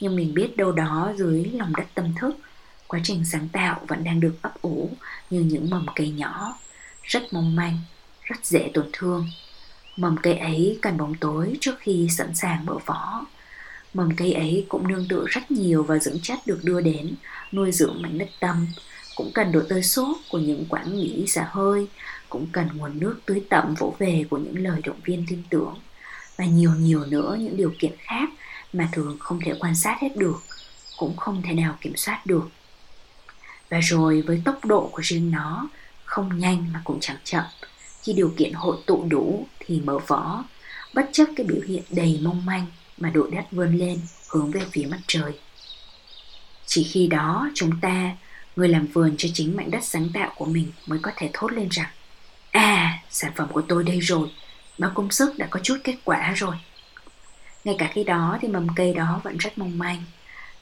[0.00, 2.36] Nhưng mình biết đâu đó dưới lòng đất tâm thức,
[2.86, 4.90] quá trình sáng tạo vẫn đang được ấp ủ
[5.30, 6.58] như những mầm cây nhỏ.
[7.02, 7.78] Rất mong manh,
[8.22, 9.26] rất dễ tổn thương.
[9.96, 13.26] Mầm cây ấy cần bóng tối trước khi sẵn sàng mở vỏ.
[13.94, 17.14] Mầm cây ấy cũng nương tựa rất nhiều vào dưỡng chất được đưa đến,
[17.52, 18.66] nuôi dưỡng mảnh đất tâm,
[19.16, 21.86] cũng cần độ tơi xốp của những quãng nghỉ xả hơi
[22.34, 25.74] cũng cần nguồn nước tưới tẩm vỗ về của những lời động viên tin tưởng.
[26.36, 28.28] Và nhiều nhiều nữa những điều kiện khác
[28.72, 30.42] mà thường không thể quan sát hết được,
[30.96, 32.48] cũng không thể nào kiểm soát được.
[33.70, 35.68] Và rồi với tốc độ của riêng nó,
[36.04, 37.44] không nhanh mà cũng chẳng chậm.
[38.02, 40.44] Khi điều kiện hội tụ đủ thì mở vỏ,
[40.94, 42.66] bất chấp cái biểu hiện đầy mong manh
[42.98, 45.32] mà đội đất vươn lên hướng về phía mặt trời.
[46.66, 48.16] Chỉ khi đó chúng ta,
[48.56, 51.52] người làm vườn cho chính mảnh đất sáng tạo của mình mới có thể thốt
[51.52, 51.90] lên rằng
[52.54, 54.28] à sản phẩm của tôi đây rồi.
[54.78, 56.54] Báo công sức đã có chút kết quả rồi.
[57.64, 60.02] Ngay cả khi đó thì mầm cây đó vẫn rất mong manh.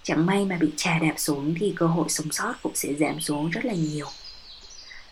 [0.03, 3.21] Chẳng may mà bị trà đạp xuống thì cơ hội sống sót cũng sẽ giảm
[3.21, 4.07] xuống rất là nhiều.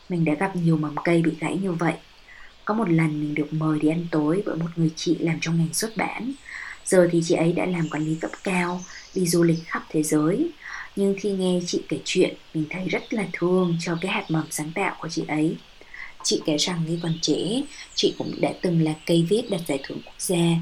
[0.09, 1.95] Mình đã gặp nhiều mầm cây bị gãy như vậy.
[2.65, 5.59] Có một lần mình được mời đi ăn tối với một người chị làm trong
[5.59, 6.33] ngành xuất bản.
[6.85, 8.81] Giờ thì chị ấy đã làm quản lý cấp cao,
[9.15, 10.51] đi du lịch khắp thế giới.
[10.97, 14.47] Nhưng khi nghe chị kể chuyện, mình thấy rất là thương cho cái hạt mầm
[14.51, 15.57] sáng tạo của chị ấy
[16.23, 17.63] chị kể rằng khi còn trẻ
[17.95, 20.57] chị cũng đã từng là cây viết đạt giải thưởng quốc gia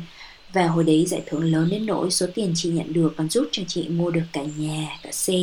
[0.52, 3.48] và hồi đấy giải thưởng lớn đến nỗi số tiền chị nhận được còn giúp
[3.52, 5.38] cho chị mua được cả nhà, cả xe.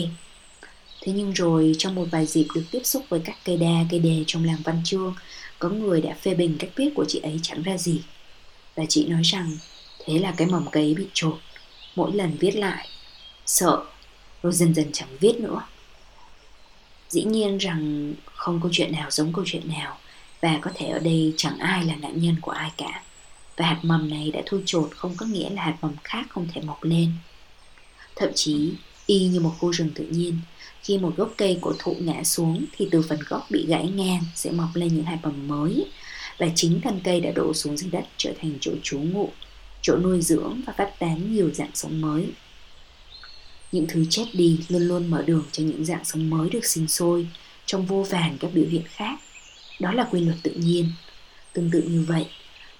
[1.01, 3.99] Thế nhưng rồi trong một vài dịp được tiếp xúc với các cây đa cây
[3.99, 5.15] đề trong làng văn chương,
[5.59, 8.01] có người đã phê bình cách viết của chị ấy chẳng ra gì.
[8.75, 9.57] Và chị nói rằng
[10.05, 11.37] thế là cái mầm cây bị trột.
[11.95, 12.87] Mỗi lần viết lại,
[13.45, 13.83] sợ,
[14.43, 15.61] rồi dần dần chẳng viết nữa.
[17.09, 19.97] Dĩ nhiên rằng không câu chuyện nào giống câu chuyện nào
[20.45, 23.03] và có thể ở đây chẳng ai là nạn nhân của ai cả.
[23.57, 26.47] Và hạt mầm này đã thui chột không có nghĩa là hạt mầm khác không
[26.53, 27.11] thể mọc lên.
[28.15, 28.73] Thậm chí,
[29.05, 30.37] y như một khu rừng tự nhiên,
[30.83, 34.23] khi một gốc cây cổ thụ ngã xuống thì từ phần gốc bị gãy ngang
[34.35, 35.85] sẽ mọc lên những hạt mầm mới
[36.37, 39.29] và chính thân cây đã đổ xuống dưới đất trở thành chỗ trú ngụ,
[39.81, 42.27] chỗ nuôi dưỡng và phát tán nhiều dạng sống mới.
[43.71, 46.87] Những thứ chết đi luôn luôn mở đường cho những dạng sống mới được sinh
[46.87, 47.27] sôi
[47.65, 49.19] trong vô vàn các biểu hiện khác.
[49.79, 50.89] Đó là quy luật tự nhiên.
[51.53, 52.25] Tương tự như vậy,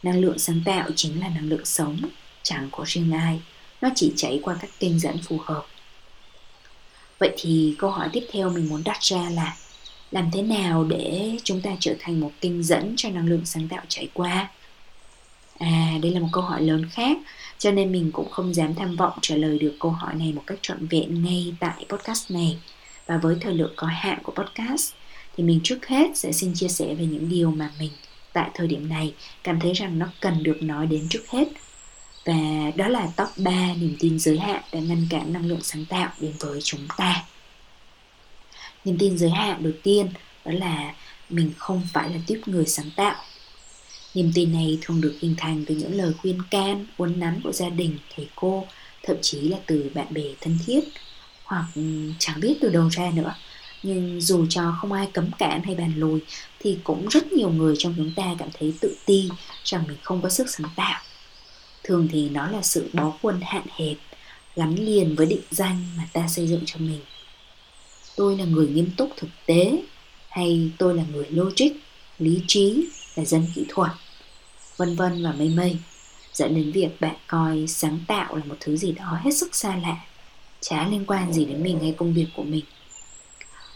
[0.04, 1.98] năng lượng sáng tạo chính là năng lượng sống,
[2.44, 3.42] chẳng có riêng ai.
[3.82, 5.66] Nó chỉ chảy qua các kênh dẫn phù hợp
[7.20, 9.56] vậy thì câu hỏi tiếp theo mình muốn đặt ra là
[10.12, 13.68] làm thế nào để chúng ta trở thành một kênh dẫn cho năng lượng sáng
[13.68, 14.50] tạo chảy qua
[15.60, 17.18] à đây là một câu hỏi lớn khác
[17.58, 20.44] cho nên mình cũng không dám tham vọng trả lời được câu hỏi này một
[20.48, 22.58] cách trọn vẹn ngay tại podcast này
[23.06, 24.94] và với thời lượng có hạn của podcast
[25.38, 27.92] thì mình trước hết sẽ xin chia sẻ về những điều mà mình
[28.34, 31.48] tại thời điểm này cảm thấy rằng nó cần được nói đến trước hết.
[32.26, 35.86] Và đó là top 3 niềm tin giới hạn đã ngăn cản năng lượng sáng
[35.86, 37.24] tạo đến với chúng ta.
[38.86, 40.10] Niềm tin giới hạn đầu tiên
[40.46, 40.94] đó là
[41.30, 43.16] mình không phải là tiếp người sáng tạo.
[44.14, 47.52] Niềm tin này thường được hình thành từ những lời khuyên can, uốn nắn của
[47.52, 48.66] gia đình, thầy cô,
[49.04, 50.82] thậm chí là từ bạn bè thân thiết,
[51.44, 51.82] hoặc ừ,
[52.20, 53.36] chẳng biết từ đâu ra nữa
[53.86, 56.20] nhưng dù cho không ai cấm cản hay bàn lùi,
[56.60, 59.30] thì cũng rất nhiều người trong chúng ta cảm thấy tự ti
[59.64, 61.02] rằng mình không có sức sáng tạo.
[61.84, 63.98] Thường thì nó là sự bó quân hạn hẹp,
[64.56, 67.00] gắn liền với định danh mà ta xây dựng cho mình.
[68.16, 69.84] Tôi là người nghiêm túc thực tế,
[70.30, 71.72] hay tôi là người logic,
[72.20, 73.92] lý trí là dân kỹ thuật,
[74.78, 75.78] vân vân và mây mây,
[76.34, 79.76] dẫn đến việc bạn coi sáng tạo là một thứ gì đó hết sức xa
[79.76, 79.98] lạ,
[80.62, 82.66] chả liên quan gì đến mình hay công việc của mình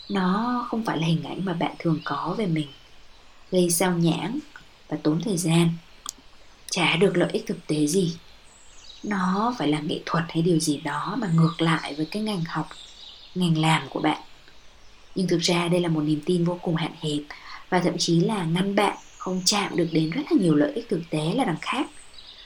[0.09, 2.67] nó không phải là hình ảnh mà bạn thường có về mình.
[3.51, 4.39] Gây sao nhãng
[4.89, 5.69] và tốn thời gian.
[6.71, 8.17] Chả được lợi ích thực tế gì.
[9.03, 12.43] Nó phải là nghệ thuật hay điều gì đó mà ngược lại với cái ngành
[12.47, 12.69] học,
[13.35, 14.21] ngành làm của bạn.
[15.15, 17.19] Nhưng thực ra đây là một niềm tin vô cùng hạn hẹp
[17.69, 20.89] và thậm chí là ngăn bạn không chạm được đến rất là nhiều lợi ích
[20.89, 21.87] thực tế là đằng khác.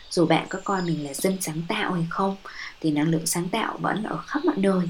[0.10, 2.36] Dù bạn có coi mình là dân sáng tạo hay không,
[2.82, 4.90] thì năng lượng sáng tạo vẫn ở khắp mọi nơi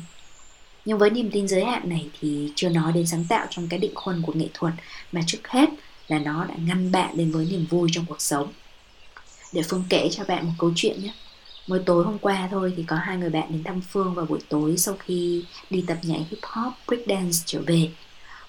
[0.85, 3.79] nhưng với niềm tin giới hạn này thì chưa nói đến sáng tạo trong cái
[3.79, 4.73] định khuôn của nghệ thuật
[5.11, 5.69] mà trước hết
[6.07, 8.53] là nó đã ngăn bạn đến với niềm vui trong cuộc sống
[9.53, 11.13] để Phương kể cho bạn một câu chuyện nhé
[11.67, 14.39] Mới tối hôm qua thôi thì có hai người bạn đến thăm Phương vào buổi
[14.49, 17.89] tối sau khi đi tập nhảy hip hop breakdance trở về.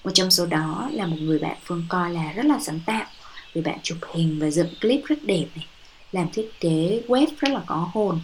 [0.03, 3.05] Một trong số đó là một người bạn Phương coi là rất là sáng tạo
[3.53, 5.65] vì bạn chụp hình và dựng clip rất đẹp này,
[6.11, 8.19] làm thiết kế web rất là có hồn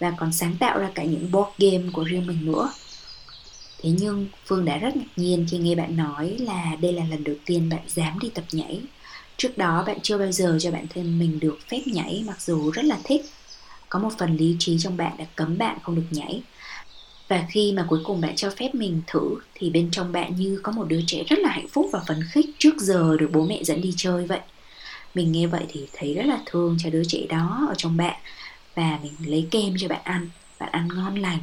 [0.00, 2.72] và còn sáng tạo ra cả những board game của riêng mình nữa.
[3.82, 7.24] Thế nhưng Phương đã rất ngạc nhiên khi nghe bạn nói là đây là lần
[7.24, 8.80] đầu tiên bạn dám đi tập nhảy
[9.36, 12.70] Trước đó bạn chưa bao giờ cho bản thân mình được phép nhảy mặc dù
[12.70, 13.24] rất là thích.
[13.88, 16.42] Có một phần lý trí trong bạn đã cấm bạn không được nhảy.
[17.28, 20.60] Và khi mà cuối cùng bạn cho phép mình thử thì bên trong bạn như
[20.62, 23.46] có một đứa trẻ rất là hạnh phúc và phấn khích trước giờ được bố
[23.46, 24.40] mẹ dẫn đi chơi vậy.
[25.14, 28.20] Mình nghe vậy thì thấy rất là thương cho đứa trẻ đó ở trong bạn
[28.74, 30.28] và mình lấy kem cho bạn ăn.
[30.58, 31.38] Bạn ăn ngon lành,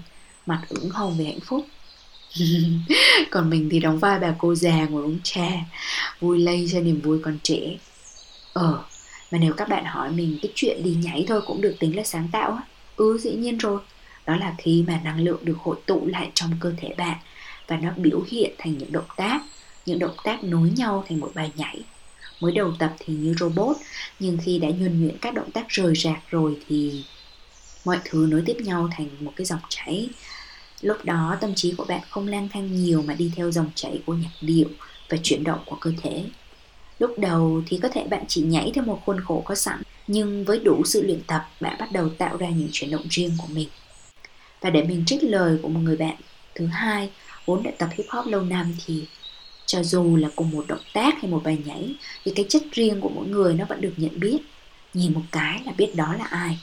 [0.46, 1.66] mặt ửng hồng về hạnh phúc.
[3.32, 5.50] còn mình thì đóng vai bà cô già ngồi uống trà,
[6.20, 7.78] vui lây cho niềm vui còn trẻ.
[8.54, 8.84] Ờ
[9.32, 12.04] mà nếu các bạn hỏi mình cái chuyện đi nhảy thôi cũng được tính là
[12.04, 12.64] sáng tạo á.
[12.96, 13.82] Ừ dĩ nhiên rồi.
[14.26, 17.18] Đó là khi mà năng lượng được hội tụ lại trong cơ thể bạn
[17.68, 19.42] và nó biểu hiện thành những động tác,
[19.86, 21.86] những động tác nối nhau thành một bài nhảy.
[22.40, 23.78] Mới đầu tập thì như robot,
[24.20, 27.04] nhưng khi đã nhuần nhuyễn các động tác rời rạc rồi thì
[27.86, 30.10] mọi thứ nối tiếp nhau thành một cái dòng chảy.
[30.84, 34.02] Lúc đó tâm trí của bạn không lang thang nhiều mà đi theo dòng chảy
[34.06, 34.68] của nhạc điệu
[35.10, 36.24] và chuyển động của cơ thể.
[37.00, 40.46] Lúc đầu thì có thể bạn chỉ nhảy theo một khuôn khổ có sẵn, nhưng
[40.46, 43.48] với đủ sự luyện tập, bạn bắt đầu tạo ra những chuyển động riêng của
[43.54, 43.70] mình.
[44.62, 46.16] Và để mình trích lời của một người bạn
[46.56, 47.10] thứ hai
[47.46, 49.04] vốn đã tập hip hop lâu năm thì
[49.66, 53.02] cho dù là cùng một động tác hay một bài nhảy thì cái chất riêng
[53.02, 54.38] của mỗi người nó vẫn được nhận biết
[54.94, 56.60] nhìn một cái là biết đó là ai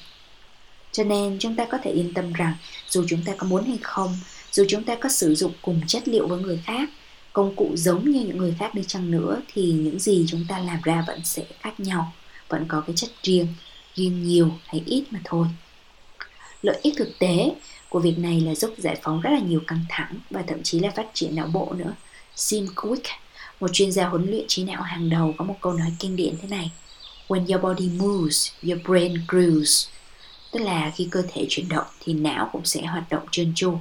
[0.93, 2.55] cho nên chúng ta có thể yên tâm rằng
[2.89, 4.19] dù chúng ta có muốn hay không,
[4.53, 6.91] dù chúng ta có sử dụng cùng chất liệu với người khác,
[7.33, 10.59] công cụ giống như những người khác đi chăng nữa thì những gì chúng ta
[10.59, 12.13] làm ra vẫn sẽ khác nhau,
[12.49, 13.47] vẫn có cái chất riêng,
[13.95, 15.47] riêng nhiều hay ít mà thôi.
[16.63, 17.55] Lợi ích thực tế
[17.89, 20.79] của việc này là giúp giải phóng rất là nhiều căng thẳng và thậm chí
[20.79, 21.95] là phát triển não bộ nữa.
[22.37, 23.07] Sim Quick,
[23.61, 26.35] một chuyên gia huấn luyện trí não hàng đầu có một câu nói kinh điển
[26.43, 26.71] thế này.
[27.29, 29.89] When your body moves, your brain grows.
[30.53, 33.79] Tức là khi cơ thể chuyển động thì não cũng sẽ hoạt động trơn tru.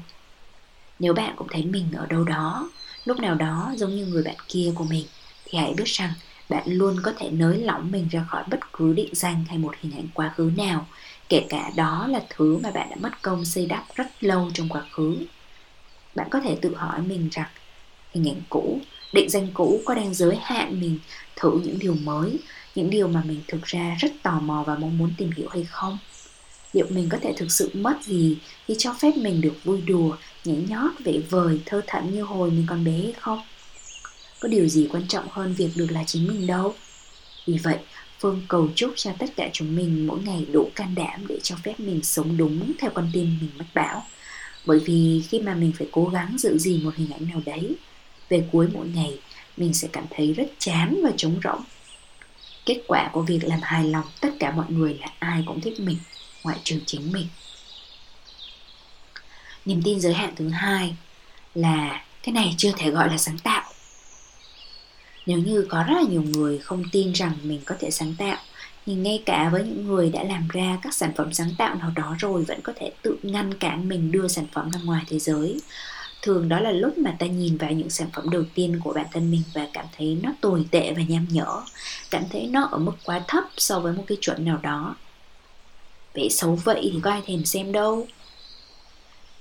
[1.00, 2.70] Nếu bạn cũng thấy mình ở đâu đó,
[3.06, 5.06] lúc nào đó giống như người bạn kia của mình,
[5.46, 6.14] thì hãy biết rằng
[6.50, 9.76] bạn luôn có thể nới lỏng mình ra khỏi bất cứ định danh hay một
[9.82, 10.88] hình ảnh quá khứ nào
[11.30, 14.70] kể cả đó là thứ mà bạn đã mất công xây đắp rất lâu trong
[14.70, 15.18] quá khứ
[16.16, 17.48] bạn có thể tự hỏi mình rằng
[18.14, 18.80] hình ảnh cũ
[19.14, 21.00] định danh cũ có đang giới hạn mình
[21.36, 22.40] thử những điều mới
[22.76, 25.64] những điều mà mình thực ra rất tò mò và mong muốn tìm hiểu hay
[25.64, 25.98] không
[26.74, 30.16] liệu mình có thể thực sự mất gì khi cho phép mình được vui đùa,
[30.46, 33.42] nhảy nhót vẽ vời, thơ thẩn như hồi mình còn bé hay không?
[34.40, 36.76] Có điều gì quan trọng hơn việc được là chính mình đâu?
[37.48, 37.78] Vì vậy,
[38.20, 41.56] phương cầu chúc cho tất cả chúng mình mỗi ngày đủ can đảm để cho
[41.64, 44.04] phép mình sống đúng theo con tim mình mách bảo.
[44.66, 47.76] Bởi vì khi mà mình phải cố gắng giữ gìn một hình ảnh nào đấy,
[48.30, 49.20] về cuối mỗi ngày,
[49.58, 51.62] mình sẽ cảm thấy rất chán và trống rỗng.
[52.66, 55.80] Kết quả của việc làm hài lòng tất cả mọi người là ai cũng thích
[55.80, 55.98] mình
[56.44, 57.28] ngoại trừ chính mình.
[59.66, 60.96] Niềm tin giới hạn thứ hai
[61.56, 63.72] là cái này chưa thể gọi là sáng tạo.
[65.26, 68.38] Nếu như có rất là nhiều người không tin rằng mình có thể sáng tạo
[68.86, 71.92] thì ngay cả với những người đã làm ra các sản phẩm sáng tạo nào
[71.96, 75.20] đó rồi vẫn có thể tự ngăn cản mình đưa sản phẩm ra ngoài thế
[75.20, 75.60] giới,
[76.22, 79.06] thường đó là lúc mà ta nhìn vào những sản phẩm đầu tiên của bản
[79.12, 81.62] thân mình và cảm thấy nó tồi tệ và nham nhở,
[82.12, 84.96] cảm thấy nó ở mức quá thấp so với một cái chuẩn nào đó
[86.20, 88.08] vẽ xấu vậy thì có ai thèm xem đâu.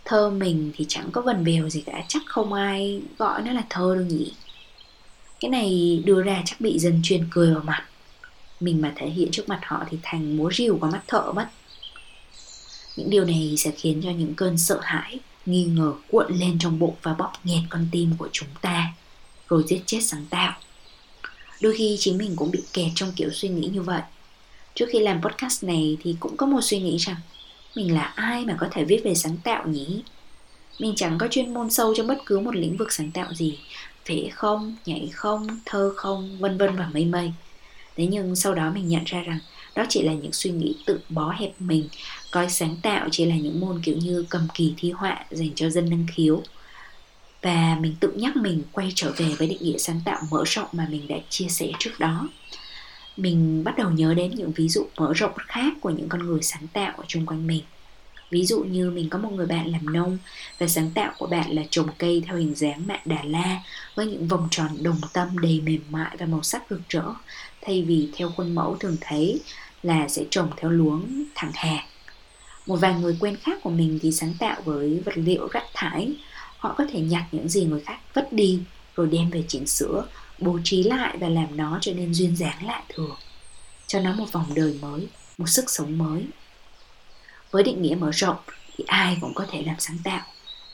[0.05, 3.64] Thơ mình thì chẳng có vần bèo gì cả, chắc không ai gọi nó là
[3.71, 4.33] thơ đâu nhỉ.
[5.41, 7.85] Cái này đưa ra chắc bị dân chuyên cười vào mặt.
[8.61, 11.49] Mình mà thể hiện trước mặt họ thì thành múa rìu qua mắt thợ mất.
[12.97, 16.79] Những điều này sẽ khiến cho những cơn sợ hãi, nghi ngờ cuộn lên trong
[16.79, 18.93] bụng và bóp nghẹt con tim của chúng ta,
[19.49, 20.57] rồi giết chết sáng tạo.
[21.61, 24.03] Đôi khi chính mình cũng bị kẹt trong kiểu suy nghĩ như vậy
[24.79, 27.17] trước khi làm podcast này thì cũng có một suy nghĩ rằng
[27.77, 30.03] mình là ai mà có thể viết về sáng tạo nhỉ?
[30.79, 33.59] Mình chẳng có chuyên môn sâu trong bất cứ một lĩnh vực sáng tạo gì,
[34.07, 37.33] vẽ không, nhảy không, thơ không, vân vân và mây mây.
[37.97, 39.38] Thế nhưng sau đó mình nhận ra rằng
[39.75, 41.88] đó chỉ là những suy nghĩ tự bó hẹp mình,
[42.31, 45.71] coi sáng tạo chỉ là những môn kiểu như cầm kỳ thi họa dành cho
[45.71, 46.43] dân năng khiếu.
[47.43, 50.69] Và mình tự nhắc mình quay trở về với định nghĩa sáng tạo mở rộng
[50.73, 52.29] mà mình đã chia sẻ trước đó
[53.18, 56.42] mình bắt đầu nhớ đến những ví dụ mở rộng khác của những con người
[56.42, 57.62] sáng tạo ở chung quanh mình.
[58.31, 60.18] Ví dụ như mình có một người bạn làm nông
[60.59, 63.62] và sáng tạo của bạn là trồng cây theo hình dáng mạ đà la
[63.94, 67.04] với những vòng tròn đồng tâm đầy mềm mại và màu sắc rực rỡ.
[67.62, 69.40] Thay vì theo khuôn mẫu thường thấy
[69.83, 71.85] là sẽ trồng theo luống thẳng hàng
[72.68, 76.12] một vài người quen khác của mình thì sáng tạo với vật liệu rác thải.
[76.59, 78.61] Họ có thể nhặt những gì người khác vứt đi
[78.96, 80.04] rồi đem về chỉnh sửa
[80.40, 83.16] bố trí lại và làm nó trở nên duyên dáng lạ thường,
[83.87, 85.07] cho nó một vòng đời mới,
[85.38, 86.24] một sức sống mới.
[87.51, 88.37] Với định nghĩa mở rộng
[88.77, 90.22] thì ai cũng có thể làm sáng tạo,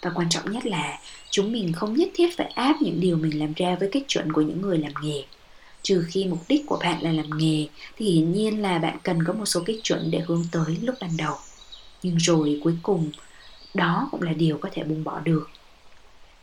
[0.03, 0.99] và quan trọng nhất là
[1.31, 4.33] chúng mình không nhất thiết phải áp những điều mình làm ra với cái chuẩn
[4.33, 5.25] của những người làm nghề.
[5.83, 9.25] Trừ khi mục đích của bạn là làm nghề, thì hiển nhiên là bạn cần
[9.25, 11.37] có một số cái chuẩn để hướng tới lúc ban đầu.
[12.03, 13.11] Nhưng rồi cuối cùng,
[13.75, 15.51] đó cũng là điều có thể buông bỏ được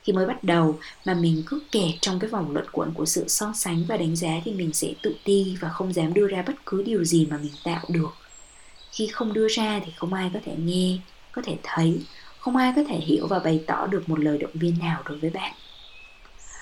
[0.04, 0.80] khi mới bắt đầu.
[1.06, 4.16] Mà mình cứ kẹt trong cái vòng luận quẩn của sự so sánh và đánh
[4.16, 7.28] giá thì mình sẽ tự ti và không dám đưa ra bất cứ điều gì
[7.30, 8.14] mà mình tạo được.
[8.92, 10.98] Khi không đưa ra thì không ai có thể nghe,
[11.32, 12.00] có thể thấy,
[12.40, 15.18] không ai có thể hiểu và bày tỏ được một lời động viên nào đối
[15.18, 15.54] với bạn.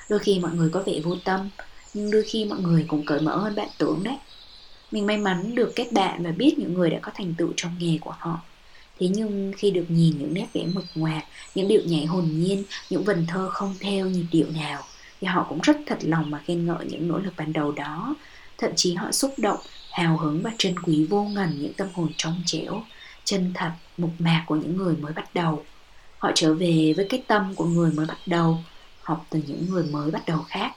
[0.09, 1.49] Đôi khi mọi người có vẻ vô tâm,
[1.93, 4.17] nhưng đôi khi mọi người cũng cởi mở hơn bạn tưởng đấy.
[4.91, 7.71] Mình may mắn được kết bạn và biết những người đã có thành tựu trong
[7.79, 8.39] nghề của họ
[8.99, 11.23] thế nhưng khi được nhìn những nét vẽ mực ngoạc,
[11.55, 14.83] những điệu nhảy hồn nhiên, những vần thơ không theo nhịp điệu nào,
[15.21, 18.15] thì họ cũng rất thật lòng mà khen ngợi những nỗ lực ban đầu đó.
[18.57, 19.59] Thậm chí họ xúc động,
[19.91, 22.83] hào hứng và trân quý vô ngần những tâm hồn trong trẻo,
[23.23, 25.65] chân thật mục mạc của những người mới bắt đầu.
[26.17, 28.63] Họ trở về với cái tâm của người mới bắt đầu,
[29.01, 30.71] học từ những người mới bắt đầu khác.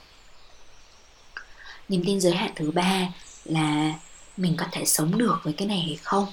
[1.89, 3.07] Niềm tin giới hạn thứ ba
[3.45, 3.93] là
[4.37, 6.25] mình có thể sống được với cái này hay không?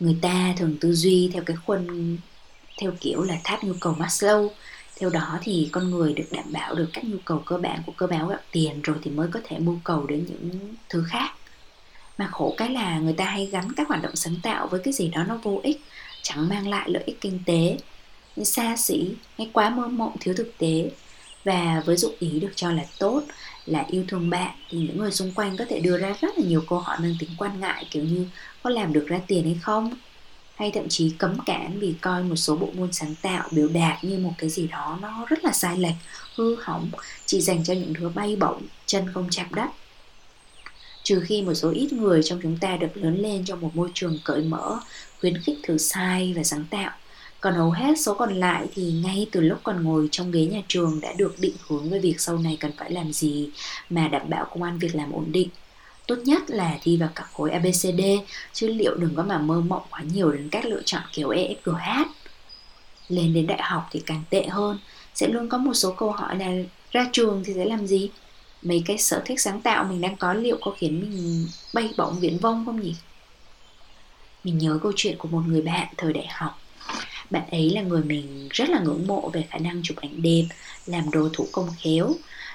[0.00, 2.16] Người ta thường tư duy theo cái khuôn,
[2.80, 4.48] theo kiểu là tháp nhu cầu Maslow.
[5.00, 7.92] Theo đó thì con người được đảm bảo được các nhu cầu cơ bản của
[7.96, 11.30] cơ báo gạo tiền rồi thì mới có thể mưu cầu đến những thứ khác.
[12.18, 14.92] Mà khổ cái là người ta hay gắn các hoạt động sáng tạo với cái
[14.92, 15.80] gì đó nó vô ích,
[16.22, 17.78] chẳng mang lại lợi ích kinh tế.
[18.36, 20.90] Như xa xỉ hay quá mơ mộng thiếu thực tế
[21.48, 23.22] và với dụng ý được cho là tốt,
[23.66, 26.44] là yêu thương bạn, thì những người xung quanh có thể đưa ra rất là
[26.44, 28.26] nhiều câu hỏi mang tính quan ngại, kiểu như
[28.62, 29.94] có làm được ra tiền hay không?
[30.54, 34.04] Hay thậm chí cấm cản vì coi một số bộ môn sáng tạo biểu đạt
[34.04, 35.94] như một cái gì đó nó rất là sai lệch,
[36.36, 36.90] hư hỏng,
[37.26, 39.68] chỉ dành cho những đứa bay bổng, chân không chạm đất.
[41.02, 43.90] Trừ khi một số ít người trong chúng ta được lớn lên trong một môi
[43.94, 44.80] trường cởi mở,
[45.20, 46.90] khuyến khích thử sai và sáng tạo
[47.40, 50.62] còn hầu hết số còn lại thì ngay từ lúc còn ngồi trong ghế nhà
[50.68, 53.48] trường đã được định hướng về việc sau này cần phải làm gì
[53.90, 55.48] mà đảm bảo công an việc làm ổn định.
[56.06, 58.00] Tốt nhất là thi vào các khối ABCD
[58.52, 62.04] chứ liệu đừng có mà mơ mộng quá nhiều đến các lựa chọn kiểu EFGH
[63.08, 64.78] lên đến đại học thì càng tệ hơn,
[65.14, 66.46] sẽ luôn có một số câu hỏi là
[66.90, 68.10] ra trường thì sẽ làm gì?
[68.62, 72.20] Mấy cái sở thích sáng tạo mình đang có liệu có khiến mình bay bổng
[72.20, 72.94] viễn vông không nhỉ?
[74.44, 76.58] Mình nhớ câu chuyện của một người bạn thời đại học
[77.30, 80.44] bạn ấy là người mình rất là ngưỡng mộ về khả năng chụp ảnh đẹp,
[80.86, 82.14] làm đồ thủ công khéo.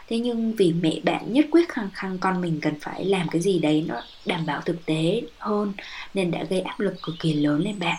[0.09, 3.41] Thế nhưng vì mẹ bạn nhất quyết khăng khăng con mình cần phải làm cái
[3.41, 5.74] gì đấy nó đảm bảo thực tế hơn,
[6.13, 7.97] nên đã gây áp lực cực kỳ lớn lên bạn.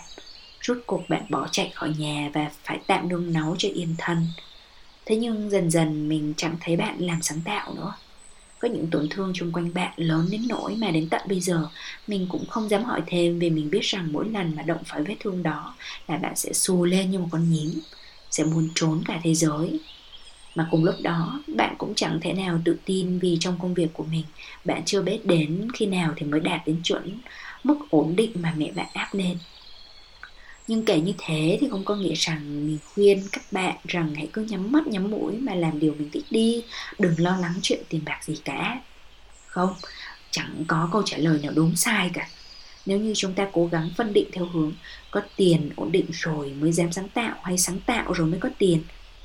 [0.60, 4.26] Rút cuộc bạn bỏ chạy khỏi nhà và phải tạm nương nấu cho yên thân.
[5.06, 7.92] Thế nhưng dần dần mình chẳng thấy bạn làm sáng tạo nữa
[8.64, 11.68] có những tổn thương chung quanh bạn lớn đến nỗi mà đến tận bây giờ.
[12.06, 15.02] Mình cũng không dám hỏi thêm vì mình biết rằng mỗi lần mà động phải
[15.02, 15.74] vết thương đó
[16.08, 17.80] là bạn sẽ xù lên như một con nhím,
[18.30, 19.80] sẽ muốn trốn cả thế giới.
[20.54, 23.88] Mà cùng lúc đó, bạn cũng chẳng thể nào tự tin vì trong công việc
[23.92, 24.24] của mình,
[24.64, 27.20] bạn chưa biết đến khi nào thì mới đạt đến chuẩn
[27.64, 29.38] mức ổn định mà mẹ bạn áp lên
[30.66, 34.28] nhưng kể như thế thì không có nghĩa rằng mình khuyên các bạn rằng hãy
[34.32, 36.64] cứ nhắm mắt, nhắm mũi mà làm điều mình thích đi.
[36.98, 38.80] Đừng lo lắng chuyện tiền bạc gì cả.
[39.46, 39.74] Không,
[40.30, 42.28] chẳng có câu trả lời nào đúng sai cả.
[42.86, 44.72] Nếu như chúng ta cố gắng phân định theo hướng
[45.10, 48.48] có tiền ổn định rồi mới dám sáng tạo hay sáng tạo rồi mới có
[48.58, 48.82] tiền,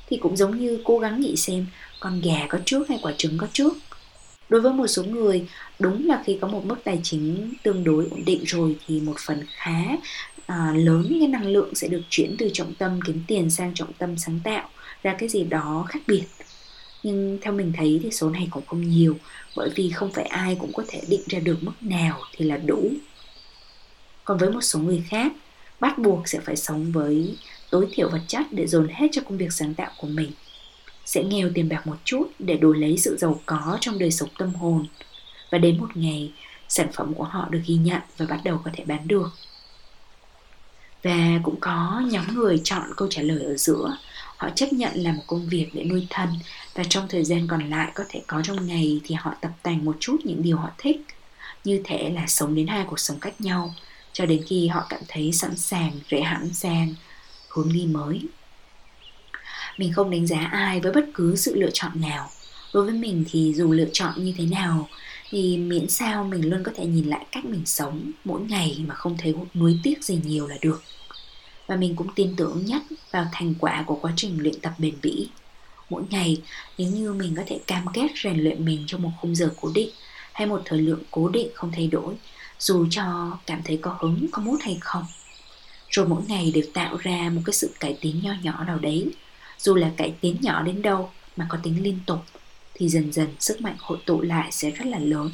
[0.08, 1.66] thì cũng giống như cố gắng nghĩ xem
[2.00, 3.72] con gà có trước hay quả trứng có trước.
[4.48, 5.46] Đối với một số người,
[5.78, 9.16] đúng là khi có một mức tài chính tương đối ổn định rồi thì một
[9.26, 9.82] phần khá
[10.50, 13.92] à, lớn cái năng lượng sẽ được chuyển từ trọng tâm kiếm tiền sang trọng
[13.92, 14.68] tâm sáng tạo
[15.02, 16.24] ra cái gì đó khác biệt.
[17.02, 19.16] Nhưng theo mình thấy thì số này cũng không nhiều
[19.56, 22.56] bởi vì không phải ai cũng có thể định ra được mức nào thì là
[22.56, 22.90] đủ.
[24.24, 25.32] Còn với một số người khác
[25.80, 27.36] bắt buộc sẽ phải sống với
[27.70, 30.30] tối thiểu vật chất để dồn hết cho công việc sáng tạo của mình.
[31.04, 34.28] Sẽ nghèo tiền bạc một chút để đổi lấy sự giàu có trong đời sống
[34.38, 34.86] tâm hồn.
[35.50, 36.32] Và đến một ngày
[36.68, 39.30] sản phẩm của họ được ghi nhận và bắt đầu có thể bán được
[41.02, 43.96] và cũng có nhóm người chọn câu trả lời ở giữa.
[44.36, 46.28] Họ chấp nhận làm một công việc để nuôi thân
[46.74, 49.84] và trong thời gian còn lại có thể có trong ngày thì họ tập tành
[49.84, 51.00] một chút những điều họ thích.
[51.64, 53.74] Như thể là sống đến hai cuộc sống cách nhau,
[54.12, 56.94] cho đến khi họ cảm thấy sẵn sàng, rẽ hẳn sang
[57.48, 58.20] hướng đi mới.
[59.78, 62.30] Mình không đánh giá ai với bất cứ sự lựa chọn nào.
[62.74, 64.88] Đối với mình thì dù lựa chọn như thế nào
[65.30, 68.94] thì miễn sao mình luôn có thể nhìn lại cách mình sống mỗi ngày mà
[68.94, 70.82] không thấy nuối tiếc gì nhiều là được.
[71.66, 74.94] Và mình cũng tin tưởng nhất vào thành quả của quá trình luyện tập bền
[75.02, 75.28] bỉ.
[75.90, 76.42] Mỗi ngày,
[76.78, 79.70] nếu như mình có thể cam kết rèn luyện mình trong một khung giờ cố
[79.74, 79.90] định
[80.32, 82.14] hay một thời lượng cố định không thay đổi,
[82.58, 85.04] dù cho cảm thấy có hứng, có mút hay không,
[85.90, 89.06] rồi mỗi ngày đều tạo ra một cái sự cải tiến nho nhỏ nào đấy.
[89.58, 92.18] Dù là cải tiến nhỏ đến đâu mà có tính liên tục
[92.80, 95.30] thì dần dần sức mạnh hội tụ lại sẽ rất là lớn.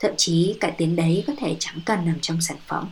[0.00, 2.90] Thậm chí cải tiến đấy có thể chẳng cần nằm trong sản phẩm.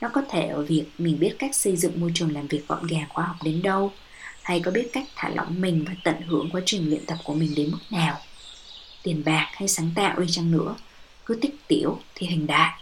[0.00, 2.86] Nó có thể ở việc mình biết cách xây dựng môi trường làm việc gọn
[2.86, 3.92] gàng, khoa học đến đâu,
[4.42, 7.34] hay có biết cách thả lỏng mình và tận hưởng quá trình luyện tập của
[7.34, 8.18] mình đến mức nào.
[9.02, 10.74] Tiền bạc hay sáng tạo đi chăng nữa,
[11.26, 12.80] cứ tích tiểu thì hình đại.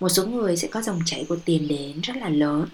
[0.00, 2.66] Một số người sẽ có dòng chảy của tiền đến rất là lớn.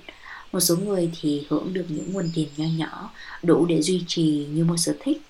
[0.53, 3.11] Một số người thì hưởng được những nguồn tiền nho nhỏ
[3.43, 5.23] đủ để duy trì như một sở thích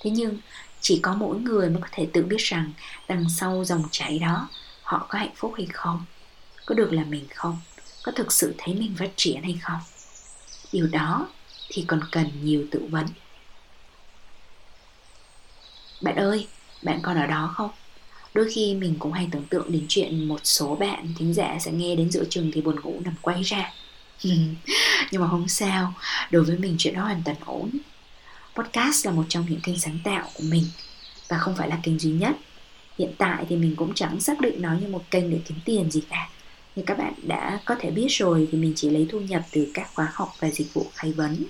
[0.00, 0.38] thế nhưng,
[0.80, 2.72] chỉ có mỗi người mới có thể tự biết rằng
[3.08, 4.48] đằng sau dòng chảy đó,
[4.82, 6.04] họ có hạnh phúc hay không?
[6.66, 7.60] Có được là mình không?
[8.02, 9.80] Có thực sự thấy mình phát triển hay không?
[10.72, 11.28] Điều đó
[11.68, 13.06] thì còn cần nhiều tự vấn.
[16.00, 16.46] Bạn ơi,
[16.82, 17.70] bạn còn ở đó không?
[18.34, 21.72] Đôi khi mình cũng hay tưởng tượng đến chuyện một số bạn thính giả sẽ
[21.72, 23.72] nghe đến giữa chừng thì buồn ngủ nằm quay ra.
[25.10, 25.94] Nhưng mà không sao,
[26.30, 27.70] đối với mình chuyện đó hoàn toàn ổn
[28.54, 30.64] podcast là một trong những kênh sáng tạo của mình
[31.28, 32.36] và không phải là kênh duy nhất.
[32.98, 35.90] Hiện tại thì mình cũng chẳng xác định nó như một kênh để kiếm tiền
[35.90, 36.28] gì cả.
[36.76, 39.68] Như các bạn đã có thể biết rồi thì mình chỉ lấy thu nhập từ
[39.74, 41.44] các khóa học và dịch vụ khai vấn.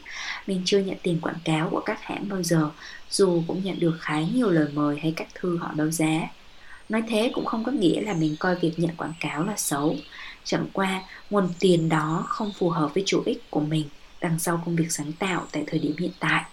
[0.46, 2.70] Mình chưa nhận tiền quảng cáo của các hãng bao giờ,
[3.10, 6.20] dù cũng nhận được khá nhiều lời mời hay các thư họ đấu giá.
[6.88, 9.96] Nói thế cũng không có nghĩa là mình coi việc nhận quảng cáo là xấu.
[10.44, 13.88] Chẳng qua, nguồn tiền đó không phù hợp với chủ ích của mình
[14.20, 16.44] đằng sau công việc sáng tạo tại thời điểm hiện tại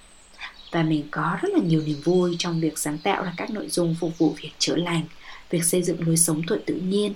[0.71, 3.69] và mình có rất là nhiều niềm vui trong việc sáng tạo ra các nội
[3.69, 5.03] dung phục vụ việc chữa lành
[5.49, 7.13] việc xây dựng lối sống thuận tự nhiên.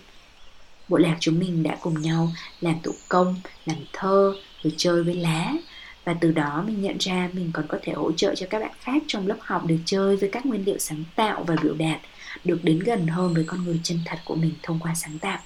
[0.88, 2.32] Bộ lạc chúng mình đã cùng nhau
[2.62, 3.36] làm thủ công,
[3.66, 4.34] làm thơ,
[4.64, 5.54] rồi chơi với lá.
[6.06, 8.72] Và từ đó mình nhận ra mình còn có thể hỗ trợ cho các bạn
[8.80, 12.02] khác trong lớp học được chơi với các nguyên liệu sáng tạo và biểu đạt
[12.44, 15.40] được đến gần hơn với con người chân thật của mình thông qua sáng tạo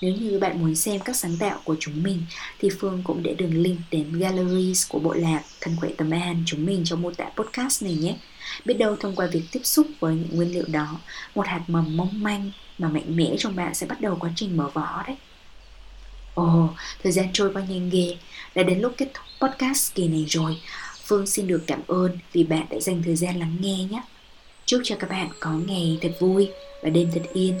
[0.00, 2.22] nếu như bạn muốn xem các sáng tạo của chúng mình
[2.60, 6.42] thì Phương cũng để đường link đến galleries của bộ lạc Thân Quệ Tâm an
[6.46, 8.16] chúng mình trong mô tả podcast này nhé.
[8.64, 11.00] Biết đâu thông qua việc tiếp xúc với những nguyên liệu đó,
[11.34, 14.56] một hạt mầm mong manh mà mạnh mẽ trong bạn sẽ bắt đầu quá trình
[14.56, 15.16] mở vỏ đấy.
[16.34, 16.68] Ồ,
[17.02, 18.16] thời gian trôi qua nhanh ghê,
[18.54, 20.60] đã đến lúc kết thúc podcast kỳ này rồi.
[21.04, 24.02] Phương xin được cảm ơn vì bạn đã dành thời gian lắng nghe nhé.
[24.66, 26.48] Chúc cho các bạn có ngày thật vui
[26.82, 27.60] và đêm thật yên.